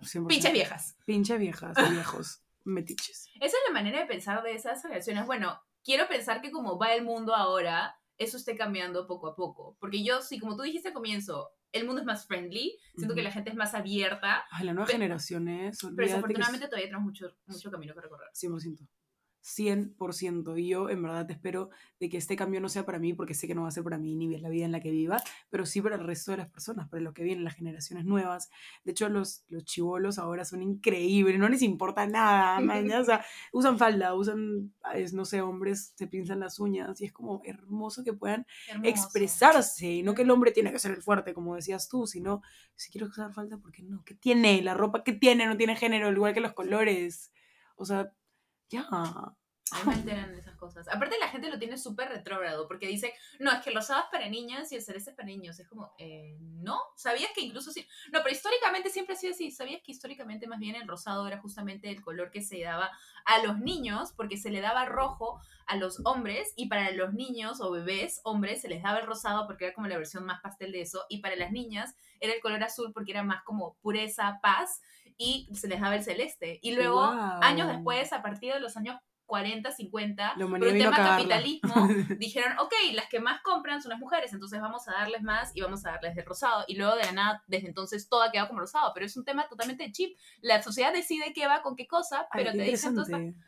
[0.02, 0.26] 100%.
[0.26, 0.96] Pinches viejas.
[1.06, 3.28] Pinche viejas, viejos, metiches.
[3.36, 5.24] Esa es la manera de pensar de esas relaciones.
[5.24, 9.78] Bueno, quiero pensar que como va el mundo ahora, eso esté cambiando poco a poco.
[9.80, 13.20] Porque yo, sí, como tú dijiste al comienzo, el mundo es más friendly, siento que
[13.22, 13.28] Ujú.
[13.28, 16.66] la gente es más abierta, Ay, la nueva Pe- generación es, pero que es desafortunadamente
[16.66, 18.28] todavía tenemos mucho, mucho camino que recorrer.
[18.34, 18.86] 100%.
[19.42, 20.58] 100%.
[20.60, 23.46] Y yo en verdad espero de que este cambio no sea para mí, porque sé
[23.46, 25.66] que no va a ser para mí ni la vida en la que viva, pero
[25.66, 28.50] sí para el resto de las personas, para lo que vienen, las generaciones nuevas.
[28.84, 33.00] De hecho, los, los chivolos ahora son increíbles, no les importa nada, mañana.
[33.00, 37.12] O sea, usan falda, usan, es, no sé, hombres se pinzan las uñas y es
[37.12, 38.88] como hermoso que puedan Hermoso.
[38.90, 42.42] expresarse y no que el hombre tiene que ser el fuerte, como decías tú, sino
[42.76, 44.02] si quiero usar falda, ¿por qué no?
[44.04, 44.62] ¿Qué tiene?
[44.62, 47.32] La ropa que tiene no tiene género, igual que los colores.
[47.76, 48.12] O sea,
[48.70, 48.86] ya.
[49.72, 50.88] A mí me enteran de esas cosas.
[50.88, 54.06] Aparte la gente lo tiene súper retrógrado porque dice, no, es que el rosado es
[54.10, 55.60] para niñas y el celeste es para niños.
[55.60, 57.86] Es como, eh, no, ¿sabías que incluso sí?
[58.12, 59.52] No, pero históricamente siempre ha sido así.
[59.52, 62.90] ¿Sabías que históricamente más bien el rosado era justamente el color que se daba
[63.24, 67.60] a los niños porque se le daba rojo a los hombres y para los niños
[67.60, 70.72] o bebés hombres se les daba el rosado porque era como la versión más pastel
[70.72, 74.40] de eso y para las niñas era el color azul porque era más como pureza,
[74.42, 74.80] paz
[75.16, 76.58] y se les daba el celeste.
[76.62, 78.96] Y luego, años después, a partir de los años
[79.30, 81.72] 40, 50, La por un tema capitalismo,
[82.18, 85.60] dijeron, ok, las que más compran son las mujeres, entonces vamos a darles más y
[85.60, 86.64] vamos a darles de rosado.
[86.66, 89.24] Y luego de la nada, desde entonces todo ha quedado como rosado, pero es un
[89.24, 90.18] tema totalmente chip.
[90.40, 92.98] La sociedad decide qué va con qué cosa, pero te dicen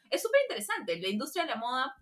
[0.08, 1.00] es súper interesante.
[1.00, 1.96] La industria de la moda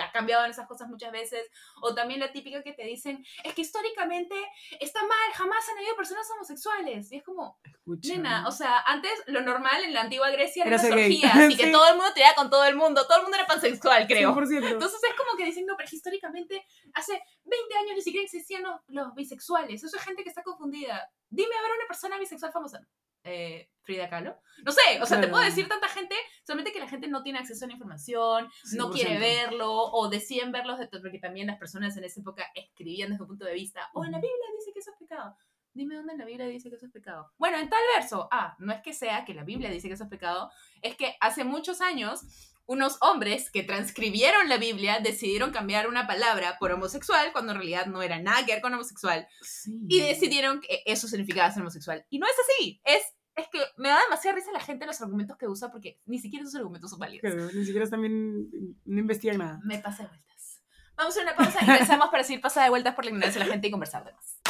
[0.00, 1.48] ha cambiado en esas cosas muchas veces.
[1.82, 4.34] O también la típica que te dicen, es que históricamente
[4.80, 7.10] está mal, jamás han habido personas homosexuales.
[7.12, 8.14] Y es como, Escucha.
[8.14, 11.66] nena, o sea, antes lo normal en la antigua Grecia Era las orgías y que
[11.66, 11.72] Sí.
[11.72, 13.06] todo el mundo tiraba con todo el mundo.
[13.06, 14.34] Todo el mundo era pansexual, creo.
[14.34, 14.70] 100%.
[14.72, 17.12] Entonces es como que dicen, no, pero que históricamente hace
[17.44, 19.82] 20 años ni siquiera existían los, los bisexuales.
[19.82, 21.10] Eso es gente que está confundida.
[21.28, 22.80] Dime a ver una persona bisexual famosa.
[23.26, 24.36] Eh, Frida Kahlo.
[24.64, 27.38] No sé, o sea, te puedo decir tanta gente, solamente que la gente no tiene
[27.38, 28.92] acceso a la información, no 100%.
[28.92, 33.28] quiere verlo, o deciden verlos, porque también las personas en esa época escribían desde un
[33.28, 34.18] punto de vista, o en la.
[34.18, 35.36] Biblia dice que eso es pecado.
[35.72, 37.30] Dime dónde en la Biblia dice que eso es pecado.
[37.36, 38.28] Bueno, en tal verso.
[38.32, 41.14] Ah, no es que sea que la Biblia dice que eso es pecado, es que
[41.20, 42.22] hace muchos años
[42.68, 47.86] unos hombres que transcribieron la Biblia decidieron cambiar una palabra por homosexual cuando en realidad
[47.86, 49.78] no era nada que ver con homosexual Sí.
[49.88, 52.04] y decidieron que eso significaba ser homosexual.
[52.10, 53.02] Y no es así, es,
[53.36, 56.42] es que me da demasiada risa la gente los argumentos que usa porque ni siquiera
[56.42, 57.20] esos argumentos son válidos.
[57.20, 58.48] Claro, ni siquiera también
[58.86, 59.60] no investigan nada.
[59.62, 60.62] Me pasa de vueltas.
[60.96, 63.46] Vamos a una pausa y regresamos para seguir pasada de vueltas por la ignorancia de
[63.46, 64.40] la gente y conversar de más.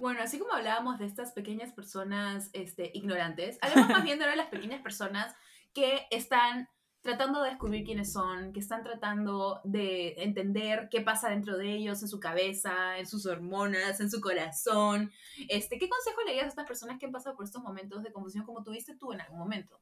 [0.00, 4.32] Bueno, así como hablábamos de estas pequeñas personas este, ignorantes, hablemos más bien de ahora
[4.32, 5.36] de las pequeñas personas
[5.72, 6.68] que están
[7.02, 12.02] tratando de descubrir quiénes son, que están tratando de entender qué pasa dentro de ellos,
[12.02, 15.10] en su cabeza, en sus hormonas, en su corazón.
[15.48, 18.12] Este, ¿Qué consejo le darías a estas personas que han pasado por estos momentos de
[18.12, 19.78] confusión como tuviste tú en algún momento?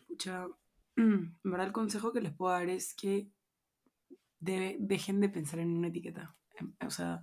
[0.00, 0.46] Escucha,
[0.96, 3.28] en verdad el consejo que les puedo dar es que
[4.40, 6.36] dejen de pensar en una etiqueta.
[6.56, 7.22] Em, O sea,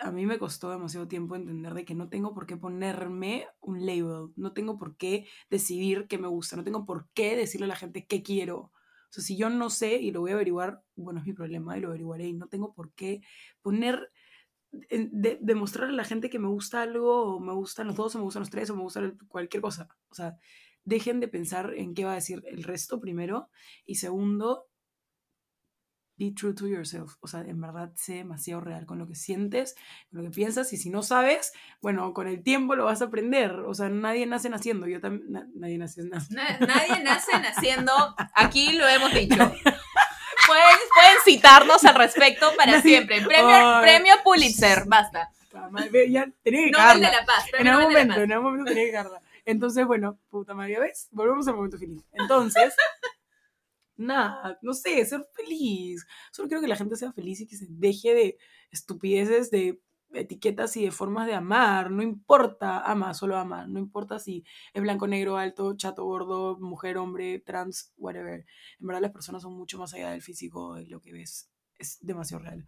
[0.00, 3.84] a mí me costó demasiado tiempo entender de que no tengo por qué ponerme un
[3.86, 7.68] label, no tengo por qué decidir qué me gusta, no tengo por qué decirle a
[7.68, 8.58] la gente qué quiero.
[8.58, 11.76] O sea, si yo no sé y lo voy a averiguar, bueno, es mi problema
[11.76, 13.20] y lo averiguaré y no tengo por qué
[13.62, 14.10] poner,
[14.70, 18.24] demostrarle a la gente que me gusta algo o me gustan los dos o me
[18.24, 19.88] gustan los tres o me gusta cualquier cosa.
[20.10, 20.36] O sea,
[20.84, 23.50] dejen de pensar en qué va a decir el resto primero
[23.84, 24.69] y segundo,
[26.20, 27.14] be true to yourself.
[27.20, 29.74] O sea, en verdad sé demasiado real con lo que sientes,
[30.10, 30.72] con lo que piensas.
[30.74, 33.52] Y si no sabes, bueno, con el tiempo lo vas a aprender.
[33.60, 34.86] O sea, nadie nace naciendo.
[34.86, 35.48] Yo también.
[35.54, 36.36] nadie nace naciendo.
[36.66, 37.92] nadie nace naciendo.
[38.34, 39.36] Aquí lo hemos dicho.
[40.46, 43.22] Pueden, pueden citarnos al respecto para siempre.
[43.22, 45.30] Premio, premio Pulitzer, basta.
[46.10, 47.46] Ya tenía que Nobel de la Paz.
[47.58, 49.20] En algún momento, en algún momento tenía que cargar.
[49.44, 51.08] Entonces, bueno, puta María, ¿ves?
[51.12, 52.02] Volvemos al momento feliz.
[52.12, 52.74] Entonces,
[54.00, 56.06] nada, no sé, ser feliz.
[56.32, 58.38] Solo quiero que la gente sea feliz y que se deje de
[58.70, 59.80] estupideces, de
[60.12, 61.90] etiquetas y de formas de amar.
[61.90, 63.66] No importa, ama, solo ama.
[63.66, 68.44] No importa si es blanco, negro, alto, chato, gordo, mujer, hombre, trans, whatever.
[68.80, 71.50] En verdad las personas son mucho más allá del físico, de lo que ves.
[71.78, 72.66] Es demasiado real.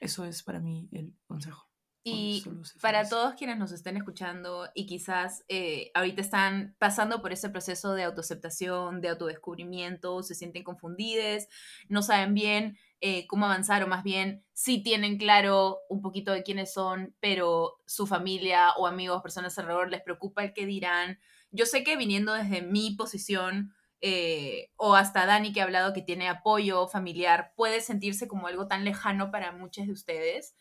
[0.00, 1.69] Eso es para mí el consejo.
[2.02, 2.44] Y
[2.80, 7.92] para todos quienes nos estén escuchando y quizás eh, ahorita están pasando por ese proceso
[7.92, 11.46] de autoaceptación, de autodescubrimiento, se sienten confundidos,
[11.88, 16.42] no saben bien eh, cómo avanzar o más bien sí tienen claro un poquito de
[16.42, 21.18] quiénes son, pero su familia o amigos, personas alrededor les preocupa el que dirán.
[21.50, 26.00] Yo sé que viniendo desde mi posición eh, o hasta Dani que ha hablado que
[26.00, 30.54] tiene apoyo familiar, puede sentirse como algo tan lejano para muchos de ustedes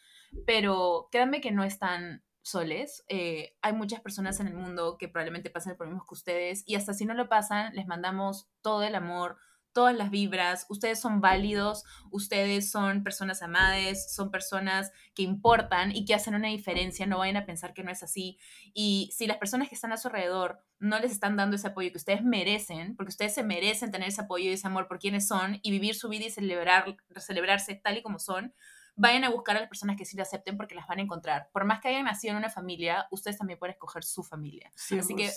[0.45, 3.03] pero créanme que no están soles.
[3.07, 6.63] Eh, hay muchas personas en el mundo que probablemente pasen por lo mismo que ustedes
[6.65, 9.37] y hasta si no lo pasan, les mandamos todo el amor,
[9.73, 10.65] todas las vibras.
[10.69, 16.47] Ustedes son válidos, ustedes son personas amadas, son personas que importan y que hacen una
[16.47, 17.05] diferencia.
[17.05, 18.37] No vayan a pensar que no es así.
[18.73, 21.91] Y si las personas que están a su alrededor no les están dando ese apoyo
[21.91, 25.27] que ustedes merecen, porque ustedes se merecen tener ese apoyo y ese amor por quienes
[25.27, 28.53] son y vivir su vida y celebrar, celebrarse tal y como son,
[28.99, 31.49] vayan a buscar a las personas que sí le acepten porque las van a encontrar.
[31.53, 34.69] Por más que hayan nacido en una familia, ustedes también pueden escoger su familia.
[34.75, 35.31] Así que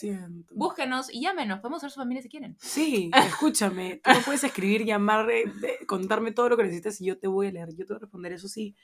[0.50, 2.56] búsquenos y llámenos, podemos ser su familia si quieren.
[2.58, 5.44] Sí, escúchame, tú puedes escribir, llamar, eh,
[5.86, 8.00] contarme todo lo que necesites y yo te voy a leer, yo te voy a
[8.00, 8.32] responder.
[8.32, 8.74] Eso sí,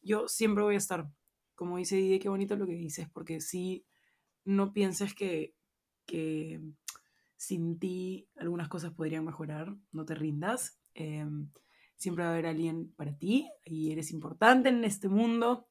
[0.00, 1.06] yo siempre voy a estar.
[1.54, 3.84] Como dice Didi, qué bonito lo que dices, porque sí,
[4.44, 5.54] no pienses que,
[6.06, 6.58] que
[7.36, 10.80] sin ti algunas cosas podrían mejorar, no te rindas.
[10.94, 11.26] Eh,
[12.02, 15.66] siempre va a haber alguien para ti y eres importante en este mundo,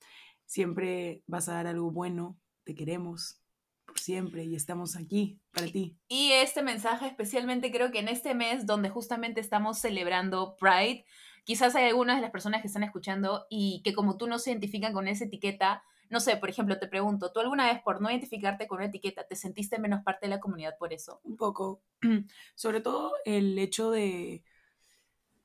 [0.45, 3.41] siempre vas a dar algo bueno, te queremos
[3.85, 5.97] por siempre y estamos aquí para ti.
[6.07, 11.03] Y este mensaje especialmente creo que en este mes donde justamente estamos celebrando Pride,
[11.43, 14.51] quizás hay algunas de las personas que están escuchando y que como tú no se
[14.51, 18.09] identifican con esa etiqueta, no sé, por ejemplo, te pregunto, ¿tú alguna vez por no
[18.09, 21.19] identificarte con una etiqueta te sentiste menos parte de la comunidad por eso?
[21.25, 21.83] Un poco.
[22.55, 24.43] Sobre todo el hecho de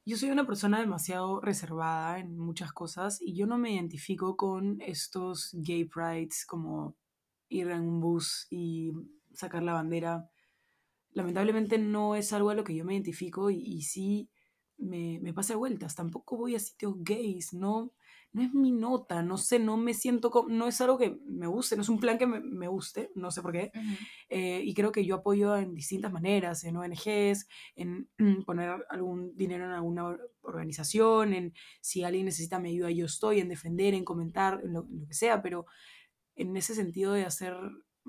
[0.06, 4.80] yo soy una persona demasiado reservada en muchas cosas y yo no me identifico con
[4.80, 6.96] estos gay prides como
[7.48, 8.92] ir en un bus y
[9.34, 10.30] sacar la bandera.
[11.10, 14.30] Lamentablemente no es algo a lo que yo me identifico y, sí
[14.78, 15.96] me, me pasa vueltas.
[15.96, 17.92] Tampoco voy a sitios gays, no,
[18.32, 21.46] no es mi nota, no sé, no me siento, como, no es algo que me
[21.46, 23.70] guste, no es un plan que me, guste, no sé por qué.
[24.28, 28.08] Eh, y creo que yo apoyo en distintas maneras, en ONGs, en
[28.46, 33.48] poner algún dinero en alguna organización, en si alguien necesita mi ayuda, yo estoy, en
[33.48, 35.64] defender, en comentar, en lo, que sea, pero
[36.34, 37.56] en ese sentido de hacer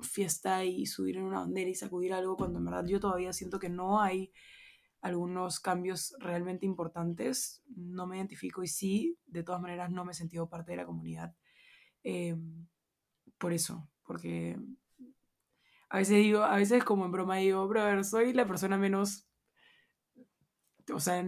[0.02, 3.58] fiesta y subir en una bandera y sacudir algo, cuando en verdad yo todavía siento
[3.58, 4.30] que no hay
[5.00, 10.14] algunos cambios realmente importantes, no me identifico y sí, de todas maneras no me he
[10.14, 11.34] sentido parte de la comunidad.
[12.02, 12.36] Eh,
[13.38, 14.58] por eso, porque
[15.90, 19.26] a veces digo, a veces como en broma digo, brother, soy la persona menos,
[20.92, 21.24] o sea,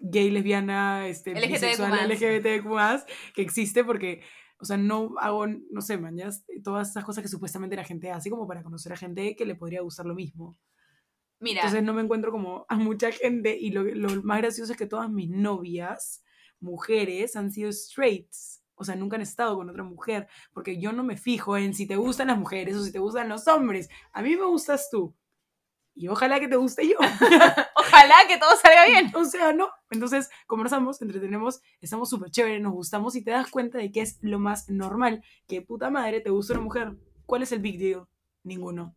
[0.00, 4.22] gay, lesbiana, este, bisexual, LGBTQ+, que existe porque,
[4.58, 8.28] o sea, no hago, no sé, mañas, todas esas cosas que supuestamente la gente hace
[8.28, 10.58] como para conocer a gente que le podría gustar lo mismo.
[11.46, 14.86] Entonces no me encuentro como a mucha gente y lo, lo más gracioso es que
[14.86, 16.24] todas mis novias,
[16.60, 18.62] mujeres, han sido straights.
[18.76, 21.86] O sea, nunca han estado con otra mujer, porque yo no me fijo en si
[21.86, 23.88] te gustan las mujeres o si te gustan los hombres.
[24.12, 25.14] A mí me gustas tú.
[25.96, 26.96] Y ojalá que te guste yo.
[27.76, 29.12] ojalá que todo salga bien.
[29.14, 29.68] O sea, no.
[29.90, 34.18] Entonces, conversamos, entretenemos, estamos súper chévere, nos gustamos y te das cuenta de que es
[34.20, 35.22] lo más normal.
[35.46, 36.96] Que puta madre te gusta una mujer.
[37.26, 38.08] ¿Cuál es el big deal?
[38.42, 38.96] Ninguno.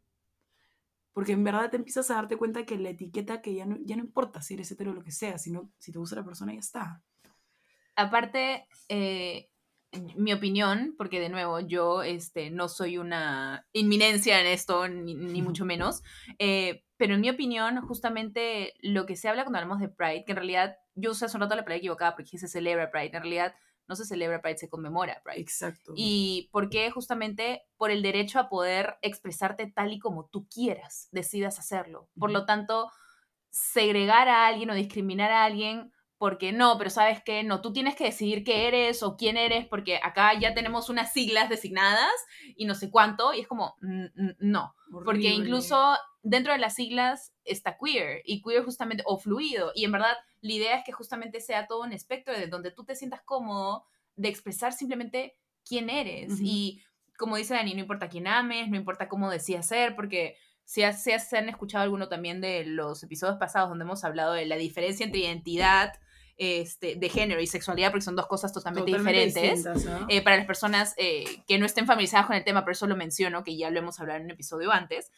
[1.17, 3.95] Porque en verdad te empiezas a darte cuenta que la etiqueta que ya no, ya
[3.95, 6.53] no importa si eres hetero o lo que sea, sino si te gusta la persona
[6.53, 7.01] ya está.
[7.95, 9.49] Aparte, eh,
[10.15, 15.65] mi opinión, porque de nuevo yo este, no soy una inminencia en esto, ni, mucho
[15.65, 16.03] menos,
[16.37, 20.33] eh, pero en mi opinión, justamente lo que se habla cuando hablamos de Pride, que
[20.33, 23.23] en realidad yo usé hace un rato la palabra equivocada porque se celebra Pride, en
[23.23, 23.55] realidad
[23.87, 25.39] no se celebra Pride, se conmemora Pride.
[25.39, 25.93] Exacto.
[25.95, 31.09] Y por qué justamente por el derecho a poder expresarte tal y como tú quieras,
[31.11, 32.09] decidas hacerlo.
[32.19, 32.91] Por lo tanto,
[33.49, 37.95] segregar a alguien o discriminar a alguien porque no, pero sabes que no, tú tienes
[37.95, 42.11] que decidir qué eres o quién eres, porque acá ya tenemos unas siglas designadas
[42.55, 43.75] y no sé cuánto, y es como,
[44.39, 44.73] no,
[45.05, 45.95] porque incluso
[46.29, 50.53] dentro de las siglas está queer, y queer justamente, o fluido, y en verdad la
[50.53, 53.85] idea es que justamente sea todo un espectro de donde tú te sientas cómodo
[54.15, 56.81] de expresar simplemente quién eres, y
[57.17, 60.35] como dice Dani, no importa quién ames, no importa cómo decidas ser, porque
[60.65, 64.57] si, si, han escuchado alguno también de los episodios pasados donde hemos hablado de la
[64.57, 65.93] diferencia entre identidad
[66.35, 69.65] este, de género y sexualidad, porque son dos cosas totalmente, diferentes.
[70.09, 72.95] Eh, para las personas eh, que no estén familiarizadas con el tema, pero eso lo
[72.95, 75.09] menciono, que ya lo hemos hablado en un episodio antes.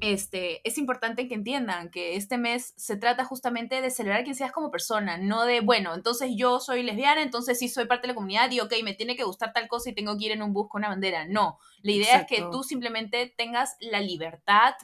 [0.00, 4.52] Este, es importante que entiendan que este mes se trata justamente de celebrar quien seas
[4.52, 8.14] como persona, no de, bueno, entonces yo soy lesbiana, entonces sí soy parte de la
[8.14, 10.52] comunidad y ok, me tiene que gustar tal cosa y tengo que ir en un
[10.52, 11.26] bus con una bandera.
[11.26, 14.74] No, la idea es que tú simplemente tengas la libertad,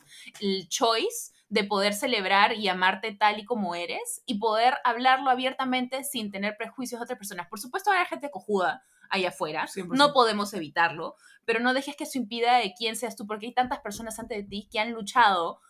[0.41, 6.05] el choice de poder celebrar y amarte tal y como eres y poder hablarlo abiertamente
[6.05, 7.49] sin tener prejuicios de otras personas.
[7.49, 12.19] Por supuesto, hay gente cojuda allá afuera, no podemos evitarlo, pero no dejes que eso
[12.19, 15.61] impida de quién seas tú, porque hay tantas personas antes de ti que han luchado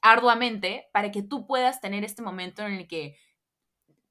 [0.00, 3.16] arduamente para que tú puedas tener este momento en el que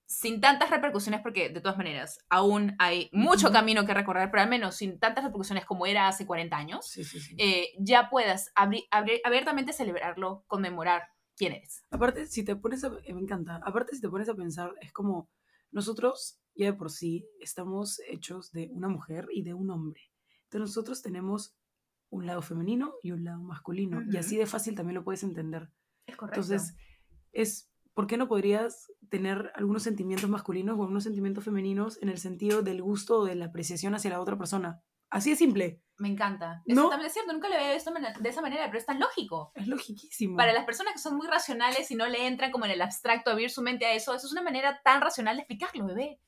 [0.07, 4.49] sin tantas repercusiones, porque de todas maneras aún hay mucho camino que recorrer, pero al
[4.49, 6.97] menos sin tantas repercusiones como era hace 40 años,
[7.37, 11.03] eh, ya puedas abiertamente celebrarlo, conmemorar
[11.35, 11.85] quién eres.
[11.91, 15.29] Aparte, si te pones a, me encanta, aparte si te pones a pensar, es como
[15.71, 20.01] nosotros ya de por sí estamos hechos de una mujer y de un hombre.
[20.43, 21.55] Entonces nosotros tenemos
[22.09, 25.69] un lado femenino y un lado masculino, y así de fácil también lo puedes entender.
[26.05, 26.39] Es correcto.
[26.39, 26.75] Entonces,
[27.33, 32.19] es ¿por qué no podrías tener algunos sentimientos masculinos o algunos sentimientos femeninos en el
[32.19, 34.83] sentido del gusto o de la apreciación hacia la otra persona?
[35.09, 35.81] Así de simple.
[35.97, 36.61] Me encanta.
[36.67, 36.89] ¿No?
[36.89, 39.51] también es cierto, nunca lo había visto de esa manera, pero es tan lógico.
[39.55, 40.37] Es logiquísimo.
[40.37, 43.31] Para las personas que son muy racionales y no le entran como en el abstracto
[43.31, 46.21] a abrir su mente a eso, eso es una manera tan racional de explicarlo, bebé.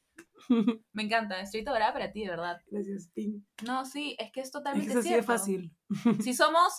[0.93, 2.61] Me encanta, estoy toda para ti, de verdad.
[2.67, 3.45] Gracias, Tim.
[3.65, 5.75] No, sí, es que es totalmente es así de fácil.
[6.23, 6.73] Si somos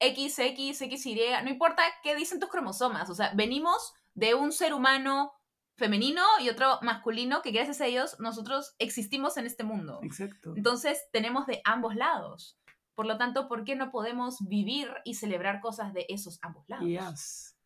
[0.00, 4.52] X, X, X, Y, no importa qué dicen tus cromosomas, o sea, venimos de un
[4.52, 5.32] ser humano
[5.76, 10.00] femenino y otro masculino que gracias a ellos nosotros existimos en este mundo.
[10.02, 10.54] Exacto.
[10.56, 12.58] Entonces tenemos de ambos lados.
[12.94, 16.86] Por lo tanto, ¿por qué no podemos vivir y celebrar cosas de esos ambos lados?
[16.86, 17.58] Yes.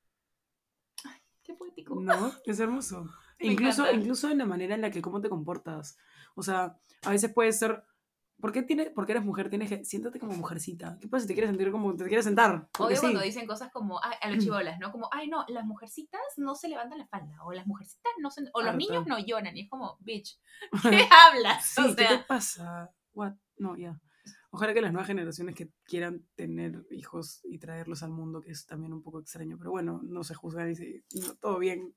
[1.04, 2.00] Ay, qué poético.
[2.00, 3.08] No, es hermoso.
[3.40, 5.96] Incluso, incluso en la manera en la que cómo te comportas.
[6.34, 7.84] O sea, a veces puede ser
[8.40, 9.50] ¿Por qué, tiene, porque eres mujer?
[9.50, 9.84] Tienes que.
[9.84, 10.98] Siéntate como mujercita.
[11.00, 11.94] ¿Qué pasa si te quieres sentir como.
[11.94, 12.68] te quieres sentar?
[12.78, 14.00] Odio cuando dicen cosas como.
[14.02, 14.90] a los chivolas, ¿no?
[14.90, 17.36] Como, ay, no, las mujercitas no se levantan la falda.
[17.44, 18.42] O las mujercitas no se.
[18.54, 19.56] O los niños no lloran.
[19.56, 20.40] Y es como, bitch,
[20.82, 21.66] ¿qué hablas?
[21.66, 22.90] Sí, ¿qué te pasa?
[23.12, 23.34] What?
[23.58, 24.00] No, ya.
[24.50, 28.66] Ojalá que las nuevas generaciones que quieran tener hijos y traerlos al mundo, que es
[28.66, 31.04] también un poco extraño, pero bueno, no se juzgan y si
[31.40, 31.94] todo bien,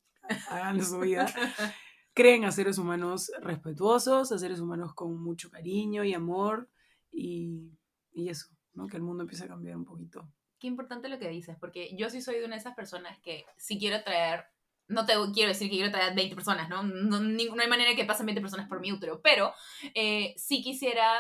[0.50, 1.26] hagan su vida
[2.14, 6.70] creen a seres humanos respetuosos, a seres humanos con mucho cariño y amor
[7.12, 7.72] y,
[8.12, 8.88] y eso, ¿no?
[8.88, 10.30] Que el mundo empiece a cambiar un poquito.
[10.60, 13.46] Qué importante lo que dices, porque yo sí soy de una de esas personas que
[13.58, 14.46] si quiero traer,
[14.88, 16.84] no te quiero decir que quiero traer 20 personas, ¿no?
[16.84, 19.54] No, no hay manera que pasen 20 personas por mi útero, pero
[19.96, 21.20] eh, sí quisiera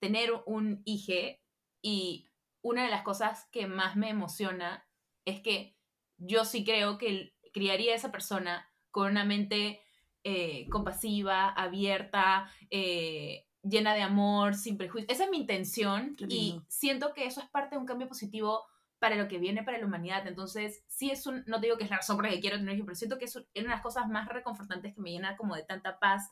[0.00, 1.38] tener un hijo
[1.82, 2.28] y
[2.62, 4.86] una de las cosas que más me emociona
[5.24, 5.76] es que
[6.16, 9.80] yo sí creo que criaría a esa persona con una mente
[10.22, 15.12] eh, compasiva, abierta, eh, llena de amor, sin prejuicios.
[15.12, 18.64] Esa es mi intención y siento que eso es parte de un cambio positivo
[18.98, 20.26] para lo que viene para la humanidad.
[20.26, 22.74] Entonces, sí es un, no digo que es la razón por la que quiero tener
[22.74, 25.54] hijos, pero siento que es una de las cosas más reconfortantes que me llena como
[25.54, 26.30] de tanta paz,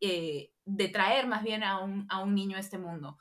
[0.00, 3.18] eh, de traer más bien a un, a un niño a este mundo.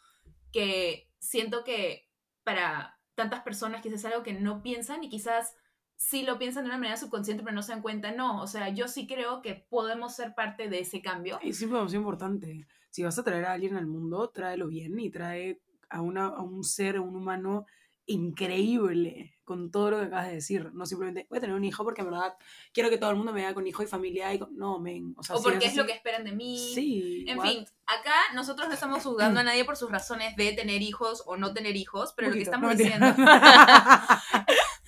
[0.52, 2.10] Que siento que
[2.44, 5.56] para tantas personas quizás es algo que no piensan y quizás
[5.98, 8.70] sí lo piensan de una manera subconsciente, pero no se dan cuenta, no, o sea,
[8.70, 11.40] yo sí creo que podemos ser parte de ese cambio.
[11.42, 12.68] Y sí, es importante.
[12.92, 16.42] Si vas a traer a alguien al mundo, tráelo bien y trae a, una, a
[16.42, 17.66] un ser, a un humano
[18.08, 20.72] increíble con todo lo que acabas de decir.
[20.74, 22.36] No simplemente voy a tener un hijo porque en verdad
[22.74, 24.34] quiero que todo el mundo me vea con hijo y familia.
[24.34, 25.15] Y No, men.
[25.17, 26.58] O, porque es, lo que esperan de mí.
[26.74, 27.26] Sí.
[27.28, 31.24] En fin, acá nosotros no estamos juzgando a nadie por sus razones de tener hijos
[31.26, 33.08] o no tener hijos, pero lo que estamos diciendo.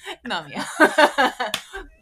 [0.24, 0.66] No, mía.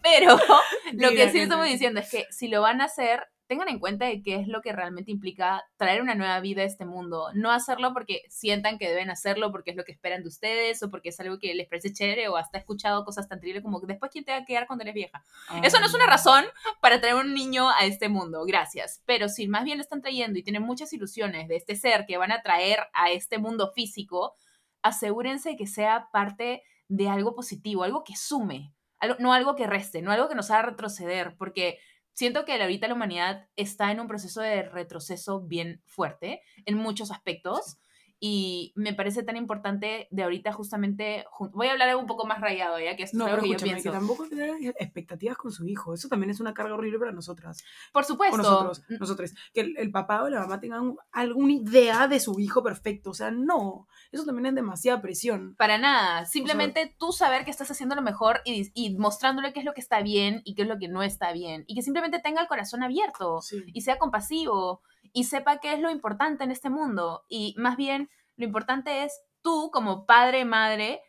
[0.02, 0.38] Pero
[0.94, 4.06] lo que sí estamos diciendo es que si lo van a hacer, tengan en cuenta
[4.06, 7.30] de qué es lo que realmente implica traer una nueva vida a este mundo.
[7.34, 10.90] No hacerlo porque sientan que deben hacerlo, porque es lo que esperan de ustedes, o
[10.90, 13.88] porque es algo que les parece chévere, o hasta escuchado cosas tan terribles como que
[13.88, 15.24] después quién te va a quedar cuando eres vieja.
[15.64, 16.46] Eso no es una razón
[16.82, 19.02] para traer un niño a este mundo, gracias.
[19.06, 22.18] Pero si más bien lo están trayendo y tienen muchas ilusiones de este ser que
[22.18, 24.36] van a traer a este mundo físico,
[24.82, 30.02] asegúrense que sea parte de algo positivo, algo que sume, algo, no algo que reste,
[30.02, 31.80] no algo que nos haga retroceder, porque
[32.18, 37.12] siento que ahorita la humanidad está en un proceso de retroceso bien fuerte en muchos
[37.12, 37.78] aspectos
[38.20, 42.42] y me parece tan importante de ahorita justamente, voy a hablar algo un poco más
[42.42, 43.84] rayado, ya que esto no, es algo pero que yo pienso.
[43.84, 45.94] que tampoco tener expectativas con su hijo.
[45.94, 47.64] Eso también es una carga horrible para nosotras.
[47.94, 48.38] Por supuesto.
[48.38, 49.34] O nosotros, nosotros.
[49.54, 53.12] Que el, el papá o la mamá tengan alguna idea de su hijo perfecto.
[53.12, 53.88] O sea, no.
[54.12, 55.56] Eso también es demasiada presión.
[55.56, 56.26] Para nada.
[56.26, 59.82] Simplemente tú saber que estás haciendo lo mejor y, y, mostrándole qué es lo que
[59.82, 61.66] está bien y qué es lo que no está bien.
[61.68, 63.64] Y que simplemente tenga el corazón abierto Sí.
[63.74, 64.82] y sea compasivo
[65.14, 67.24] y sepa qué es lo importante en este mundo.
[67.30, 71.02] Y más bien, lo importante es tú como padre, madre,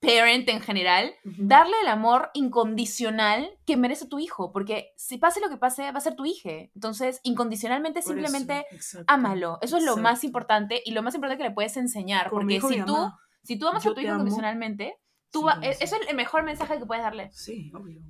[0.00, 5.48] parent en general, darle el amor incondicional que merece tu hijo, porque si pase lo
[5.48, 6.48] que pase, va a ser tu hijo.
[6.74, 9.58] Entonces, incondicionalmente, Por eso, simplemente exacto, ámalo.
[9.62, 12.82] Eso es lo más importante y lo más importante que le puedes enseñar, porque si
[12.84, 12.96] tú,
[13.44, 14.96] si tú amas a tu hijo incondicionalmente,
[15.30, 15.84] tú Sí, va- eso.
[15.84, 17.30] eso es el mejor mensaje que puedes darle.
[17.30, 18.00] Sí, obvio.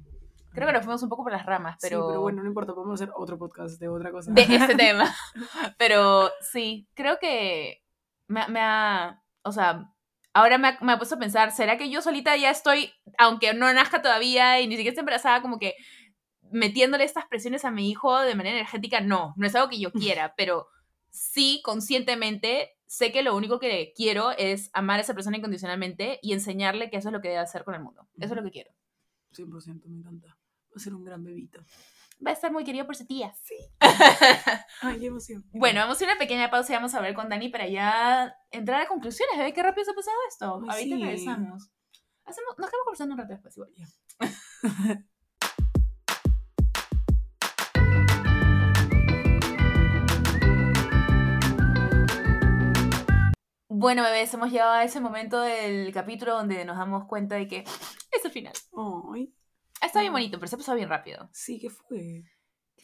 [0.53, 2.75] Creo que nos fuimos un poco por las ramas, Sí, pero, pero bueno, no importa,
[2.75, 4.33] podemos hacer otro podcast de otra cosa.
[4.33, 5.15] de este tema.
[5.79, 7.83] Pero sí, creo que
[8.29, 9.91] me, me ha, o sea,
[10.35, 13.55] ahora me ha, me ha puesto a pensar, ¿será que yo solita ya estoy, aunque
[13.55, 15.75] no nazca todavía y ni siquiera esté embarazada, como que
[16.51, 19.01] metiéndole estas presiones a mi hijo de manera energética?
[19.01, 20.67] No, no es algo que yo quiera, pero
[21.11, 26.35] sí conscientemente sé que lo único que quiero es amar a esa persona incondicionalmente y
[26.35, 28.07] enseñarle que eso es lo que debe hacer con el mundo.
[28.19, 28.71] Eso es lo que quiero.
[29.35, 30.37] 100%, me encanta.
[30.73, 31.61] Va a ser un gran bebito.
[32.25, 33.35] Va a estar muy querido por su tía.
[33.43, 33.57] Sí.
[34.81, 35.45] Ay, qué emoción.
[35.53, 37.69] Bueno, vamos a ir a una pequeña pausa y vamos a ver con Dani para
[37.69, 39.39] ya entrar a conclusiones.
[39.39, 40.47] A ver qué rápido se ha pasado esto.
[40.47, 41.03] Ahorita sí.
[41.03, 41.71] regresamos.
[42.25, 43.73] Hacemos, nos quedamos conversando un rato después igual.
[53.75, 57.65] Bueno, bebés, hemos llegado a ese momento del capítulo donde nos damos cuenta de que
[58.13, 58.53] es el final.
[59.13, 59.35] Ay,
[59.83, 61.29] Está bien bonito, pero se pasado bien rápido.
[61.33, 62.25] sí, ¿qué fue?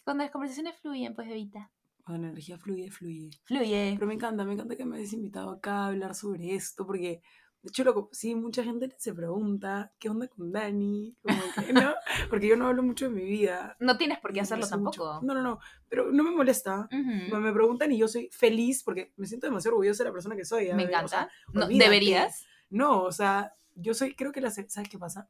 [0.05, 1.71] Cuando las conversaciones fluyen, pues, bebita.
[2.05, 3.31] Cuando la energía fluye, fluye.
[3.45, 3.95] Fluye.
[3.95, 7.21] Pero me encanta, me encanta que me hayas invitado acá a hablar sobre esto, porque
[7.61, 11.17] de hecho, lo, sí, mucha gente se pregunta, ¿qué onda con Dani?
[11.21, 11.93] Como que, ¿no?
[12.31, 13.77] Porque yo no hablo mucho de mi vida.
[13.81, 15.27] No tienes por qué hacerlo mucho- tampoco.
[15.27, 16.89] No, no, no, pero no me molesta.
[16.93, 17.37] Ujú.
[17.37, 20.45] Me preguntan y yo soy feliz porque me siento demasiado orgullosa de la persona que
[20.45, 20.73] soy.
[20.73, 20.87] Me ¿eh?
[20.87, 21.31] O sea, encanta.
[21.53, 21.67] No.
[21.67, 22.47] ¿Deberías?
[22.71, 25.29] no, o sea, yo soy, creo que la, ¿sabes qué pasa?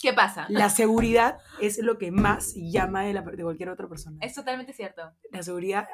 [0.00, 0.46] ¿Qué pasa?
[0.50, 4.18] La seguridad es lo que más llama de, la, de cualquier otra persona.
[4.20, 5.12] Es totalmente cierto.
[5.30, 5.88] La seguridad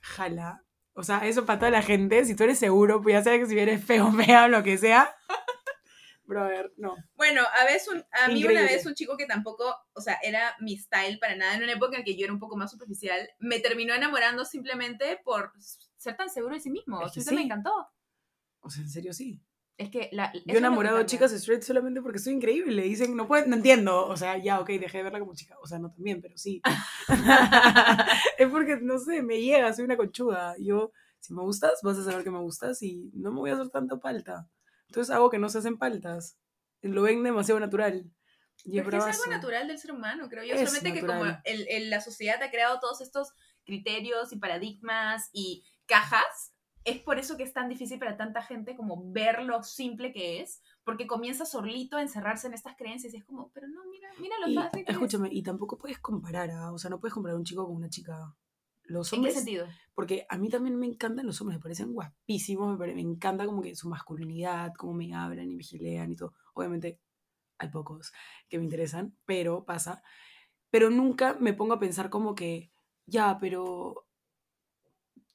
[0.00, 0.64] jala.
[0.92, 2.24] O sea, eso para toda la gente.
[2.24, 4.78] Si tú eres seguro, pues ya sabes que si eres feo, fea o lo que
[4.78, 5.14] sea.
[6.24, 6.94] Brother, no.
[7.14, 8.60] Bueno, a, veces un- a mí Increíble.
[8.62, 11.72] una vez un chico que tampoco, o sea, era mi style para nada, en una
[11.72, 15.52] época en que yo era un poco más superficial, me terminó enamorando simplemente por
[15.96, 17.00] ser tan seguro de sí mismo.
[17.04, 17.44] Es que Eso me sí.
[17.44, 17.72] encantó.
[18.60, 19.40] O sea, en serio, sí.
[19.78, 22.72] Es que la, Yo he enamorado de chicas straight solamente porque soy increíble.
[22.74, 24.06] Le dicen, no puedes, no entiendo.
[24.08, 25.56] O sea, ya, ok, dejé de verla como chica.
[25.62, 26.60] O sea, no también, pero sí.
[28.38, 30.54] es porque, no sé, me llega, soy una conchuda.
[30.58, 33.54] Yo, si me gustas, vas a saber que me gustas y no me voy a
[33.54, 34.48] hacer tanto palta.
[34.88, 36.38] Entonces hago que no se hacen paltas.
[36.82, 38.10] Lo ven demasiado natural.
[38.64, 40.54] Y Pero es que es algo natural del ser humano, creo yo.
[40.54, 41.42] Es Solamente que como natural.
[41.44, 43.32] el- el- la sociedad ha creado todos estos
[43.64, 46.52] criterios y paradigmas y cajas,
[46.84, 50.40] es por eso que es tan difícil para tanta gente como ver lo simple que
[50.40, 54.08] es, porque comienza solito a encerrarse en estas creencias y es como, pero no, mira,
[54.20, 54.88] mira lo Y, fácil es.
[54.92, 56.72] escúchame, y tampoco puedes comparar, ¿ah?
[56.72, 58.34] o sea, no puedes comparar un chico con una chica.
[58.84, 59.66] Los ¿En qué hombres, sentido?
[59.94, 63.60] porque a mí también me encantan los hombres, me parecen guapísimos, me, me encanta como
[63.60, 66.32] que su masculinidad, cómo me hablan y me gilean y todo.
[66.54, 66.98] Obviamente
[67.58, 68.12] hay pocos
[68.48, 70.02] que me interesan, pero pasa.
[70.70, 72.70] Pero nunca me pongo a pensar como que,
[73.06, 74.07] ya, pero,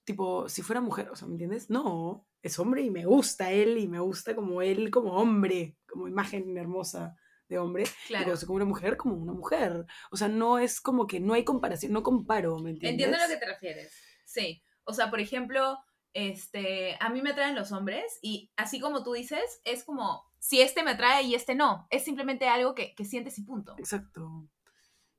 [0.04, 1.70] tipo, si fuera mujer, o sea, ¿me entiendes?
[1.70, 6.08] No, es hombre y me gusta él y me gusta como él, como hombre, como
[6.08, 7.16] imagen hermosa
[7.48, 7.86] de hombre.
[8.08, 8.26] Claro.
[8.26, 9.86] Pero como una mujer, como una mujer.
[10.12, 12.92] O sea, no es como que no hay comparación, no comparo, ¿me entiendes?
[12.92, 13.94] Entiendo a lo que te refieres.
[14.26, 14.64] Sí.
[14.84, 15.78] O sea, por ejemplo,
[16.14, 20.62] este, a mí me atraen los hombres y así como tú dices, es como si
[20.62, 21.88] este me atrae y este no.
[21.90, 23.76] Es simplemente algo que, que sientes y punto.
[23.78, 24.50] Exacto.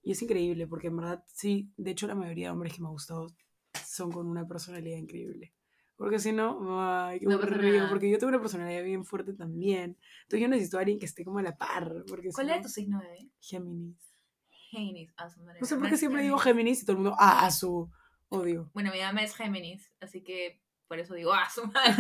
[0.03, 2.89] Y es increíble porque en verdad, sí, de hecho la mayoría de hombres que me
[2.89, 3.28] ha gustado
[3.87, 5.55] son con una personalidad increíble.
[5.97, 7.89] Porque si no, ay, qué No nada.
[7.89, 9.97] porque yo tengo una personalidad bien fuerte también.
[10.22, 12.03] Entonces yo necesito a alguien que esté como a la par.
[12.09, 13.31] Porque ¿Cuál no, era tu signo, bebé?
[13.41, 13.97] Géminis.
[14.70, 15.12] Géminis.
[15.16, 15.41] Ah, su.
[15.45, 16.83] No sé por No qué siempre digo Géminis.
[16.83, 17.89] Y todo el mundo, ah, su
[18.29, 18.70] odio.
[18.75, 21.95] Bueno, mi mamá es Géminis, así que por eso digo, ah, su madre.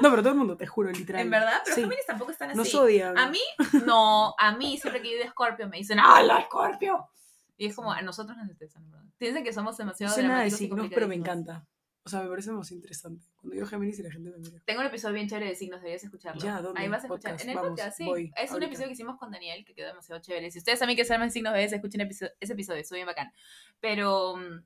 [0.00, 1.22] No, pero todo el mundo, te juro, literal.
[1.22, 1.80] en verdad, pero Sí.
[1.82, 2.58] Géminis tampoco están así.
[2.58, 3.18] Nos odian.
[3.18, 3.40] A mí,
[3.84, 7.08] no, a mí siempre que yo de Scorpio me dicen, ¡ah, la Scorpio!
[7.56, 9.06] Y es como, a nosotros nos detestan, ¿verdad?
[9.18, 11.66] Piensan que somos No demasiado sé nada de signos, pero me encanta.
[12.06, 13.24] O sea, me parece más interesante.
[13.36, 14.60] Cuando digo Géminis y la gente me mira.
[14.66, 16.42] Tengo un episodio bien chévere de signos, deberías escucharlo.
[16.42, 16.80] Ya, ¿dónde?
[16.82, 17.32] Ahí vas a escuchar.
[17.32, 18.04] Podcast, En el vamos, podcast, sí.
[18.04, 18.66] voy, es un ahorita.
[18.66, 20.50] episodio que hicimos con Daniel que quedó demasiado chévere.
[20.50, 23.32] Si ustedes quieren saber más signos ese, escuchen episo- ese episodio, estuvo bien bacán.
[23.80, 24.64] Pero, mm,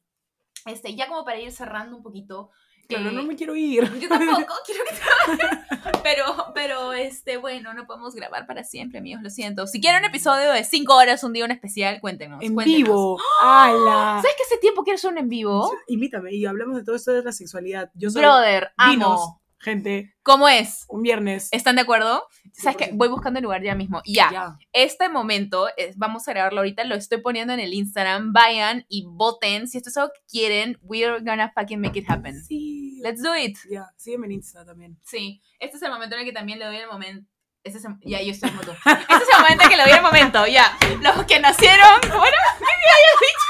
[0.67, 2.51] este, ya como para ir cerrando un poquito.
[2.89, 3.85] Claro, no me quiero ir.
[4.01, 5.99] Yo tampoco, quiero que te.
[6.03, 6.25] Pero,
[6.55, 9.67] pero, este, bueno, no podemos grabar para siempre, amigos, lo siento.
[9.67, 12.43] Si quieren un episodio de 5 horas, un día, un especial, cuéntenos.
[12.43, 12.79] En cuéntenos.
[12.79, 13.19] vivo.
[13.43, 14.21] ¡Hala!
[14.23, 15.71] ¿Sabes que hace tiempo quiero hacer un en vivo?
[15.89, 17.91] Invítame y hablamos de todo esto de la sexualidad.
[17.95, 19.39] Yo soy Brother, amo.
[19.61, 20.85] Gente, ¿Cómo es?
[20.89, 21.49] un viernes.
[21.53, 22.27] ¿Están de acuerdo?
[22.53, 22.85] ¿Sabes qué?
[22.93, 22.97] 100%.
[22.97, 24.03] Voy buscando el lugar ya mismo.
[24.07, 24.57] Ya, Ya.
[24.73, 28.33] este momento, es- vamos a grabarlo ahorita, lo estoy poniendo en el Instagram.
[28.33, 29.67] Vayan y voten.
[29.69, 32.43] Si esto es algo que quieren, we're gonna fucking make it happen.
[32.45, 33.01] Sí.
[33.03, 33.57] Let's do it.
[33.71, 34.99] Ya, sígueme en Insta también.
[35.05, 37.29] Sí, este es el momento en el que también le doy el momento.
[37.65, 38.71] Este es el- ya, yo estoy como tú.
[38.73, 40.77] Este es el momento en que le doy el momento, ya.
[41.03, 42.39] Los que nacieron, ¿cómo era?
[42.59, 43.48] ¿Qué habías dicho?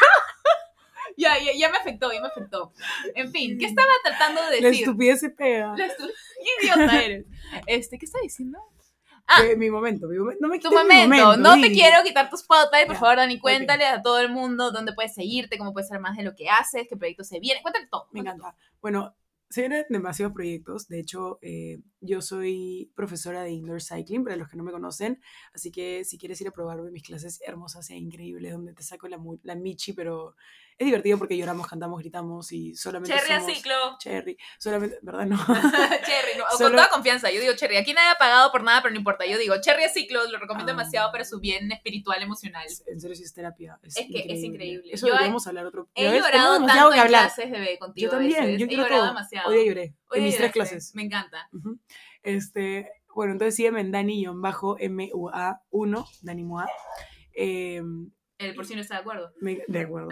[1.19, 2.73] Ya, ya, ya me afectó, ya me afectó.
[3.17, 4.85] En fin, ¿qué estaba tratando de La decir?
[4.85, 5.75] estupidez se pega.
[5.77, 7.27] La estu- ¿Qué idiota eres?
[7.67, 8.59] Este, ¿qué está diciendo?
[9.27, 9.43] Ah.
[9.45, 10.41] Eh, mi momento, mi momento.
[10.41, 13.17] No me Tu quites mi momento, no te quiero quitar tu spotlight, por Ya, favor,
[13.17, 16.35] Dani, cuéntale a todo el mundo dónde puedes seguirte, cómo puedes ser más de lo
[16.35, 18.07] que haces, qué proyectos se vienen, cuéntale todo.
[18.13, 18.57] Me encanta.
[18.81, 19.15] Bueno,
[19.51, 20.89] se vienen demasiados proyectos.
[20.89, 25.21] De hecho, eh, yo soy profesora de indoor cycling, para los que no me conocen.
[25.53, 29.09] Así que si quieres ir a probarme mis clases hermosas e increíbles, donde te saco
[29.09, 30.37] la, la michi, pero
[30.79, 33.57] es divertido porque lloramos, cantamos, gritamos y solamente Cherry a somos...
[33.57, 33.75] ciclo.
[33.99, 34.39] Cherry.
[34.61, 35.27] Solamente, ¿verdad?
[35.27, 35.37] No.
[35.47, 37.31] Cherry, no, con Solo- toda confianza.
[37.33, 37.77] Yo digo Cherry.
[37.79, 39.27] Aquí nadie ha pagado por nada, pero no importa.
[39.27, 40.77] Yo digo Cherry a ciclo, lo recomiendo Ah.
[40.77, 42.65] demasiado para su bien espiritual, emocional.
[42.87, 43.81] en serio, sí es terapia.
[43.83, 44.47] Es, Es que es increíble.
[44.47, 44.91] increíble.
[44.95, 46.23] Eso Yo deberíamos hablar otro He ¿Ya ves?
[46.23, 47.23] llorado tanto que en hablar.
[47.33, 48.05] clases de contigo.
[48.07, 48.61] Yo también, a veces.
[48.61, 49.07] yo He llorado todo.
[49.09, 49.51] demasiado.
[49.51, 49.95] Hoy lloré.
[50.11, 50.95] Hoy en mis tres clases.
[50.95, 51.49] Me encanta.
[51.53, 51.79] Ujú.
[52.23, 56.67] Este, bueno, entonces sígueme en Dani-MUA1, Dani Mua.
[57.35, 57.83] Eh,
[58.39, 59.33] El por si no está de acuerdo.
[59.41, 60.09] me- de acuerdo.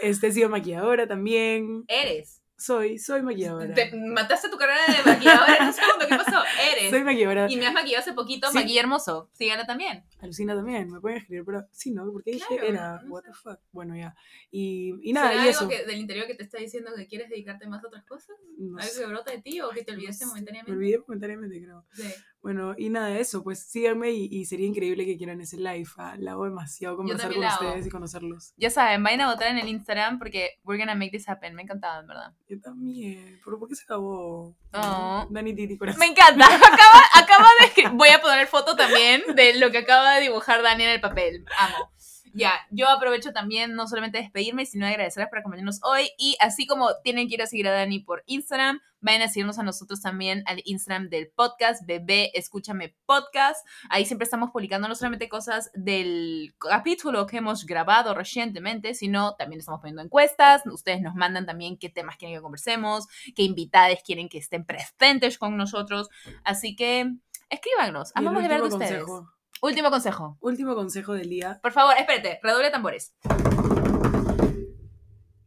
[0.00, 1.84] Este, sigo maquilladora también.
[1.88, 2.40] Eres.
[2.56, 3.74] Soy, soy maquilladora.
[3.74, 6.06] Te mataste tu carrera de maquilladora en un segundo.
[6.08, 6.40] ¿Qué pasó?
[6.72, 6.88] Eres.
[6.90, 7.50] Soy maquilladora.
[7.50, 8.54] Y me has maquillado hace poquito, Sí.
[8.54, 9.28] maquilla hermoso.
[9.32, 10.04] Sígala también.
[10.20, 12.10] Alucina también, me pueden escribir, pero sí, ¿no?
[12.12, 13.58] Porque dije era, no what the fuck.
[13.72, 14.14] Bueno, ya.
[14.52, 15.68] Y, y nada, ¿Será y algo eso.
[15.68, 18.36] que, del interior que te está diciendo que quieres dedicarte más a otras cosas?
[18.56, 20.70] No ¿Algo sé, que brota de ti o que te olvidaste momentáneamente?
[20.70, 21.84] Me olvidé momentáneamente, creo.
[21.92, 22.04] Sí.
[22.44, 25.88] Bueno, y nada, eso, pues síganme y, y sería increíble que quieran ese live.
[25.96, 28.52] Ah, la hago demasiado conversar con ustedes y conocerlos.
[28.58, 31.54] Ya saben, vayan a votar en el Instagram porque we're gonna make this happen.
[31.54, 32.34] Me ha encantado, en verdad.
[32.46, 33.40] Yo también.
[33.42, 34.54] ¿Pero por qué se acabó?
[34.74, 35.26] Oh.
[35.30, 36.00] Dani Titi Corazón.
[36.00, 36.44] Me encanta.
[36.54, 40.84] Acaba, acaba de Voy a poner foto también de lo que acaba de dibujar Dani
[40.84, 41.46] en el papel.
[41.58, 41.92] Amo.
[42.34, 46.10] Ya, yo aprovecho también no solamente de despedirme, sino de agradecerles por acompañarnos hoy.
[46.18, 49.60] Y así como tienen que ir a seguir a Dani por Instagram, vayan a seguirnos
[49.60, 53.64] a nosotros también al Instagram del podcast, bebé, escúchame podcast.
[53.88, 59.60] Ahí siempre estamos publicando no solamente cosas del capítulo que hemos grabado recientemente, sino también
[59.60, 60.62] estamos poniendo encuestas.
[60.66, 63.06] Ustedes nos mandan también qué temas quieren que conversemos,
[63.36, 66.08] qué invitados quieren que estén presentes con nosotros.
[66.42, 67.12] Así que
[67.48, 69.04] escríbanos, amamos de ver de ustedes.
[69.04, 69.33] consejo.
[69.64, 70.36] Último consejo.
[70.42, 71.58] Último consejo del día.
[71.62, 73.14] Por favor, espérate, redoble tambores.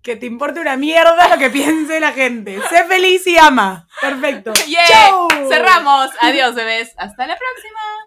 [0.01, 2.59] Que te importe una mierda lo que piense la gente.
[2.67, 3.87] Sé feliz y ama.
[4.01, 4.53] Perfecto.
[4.67, 4.87] ¡Yeah!
[4.87, 5.27] ¡Chau!
[5.47, 6.09] Cerramos.
[6.19, 6.95] Adiós, bebés.
[6.97, 8.06] Hasta la próxima.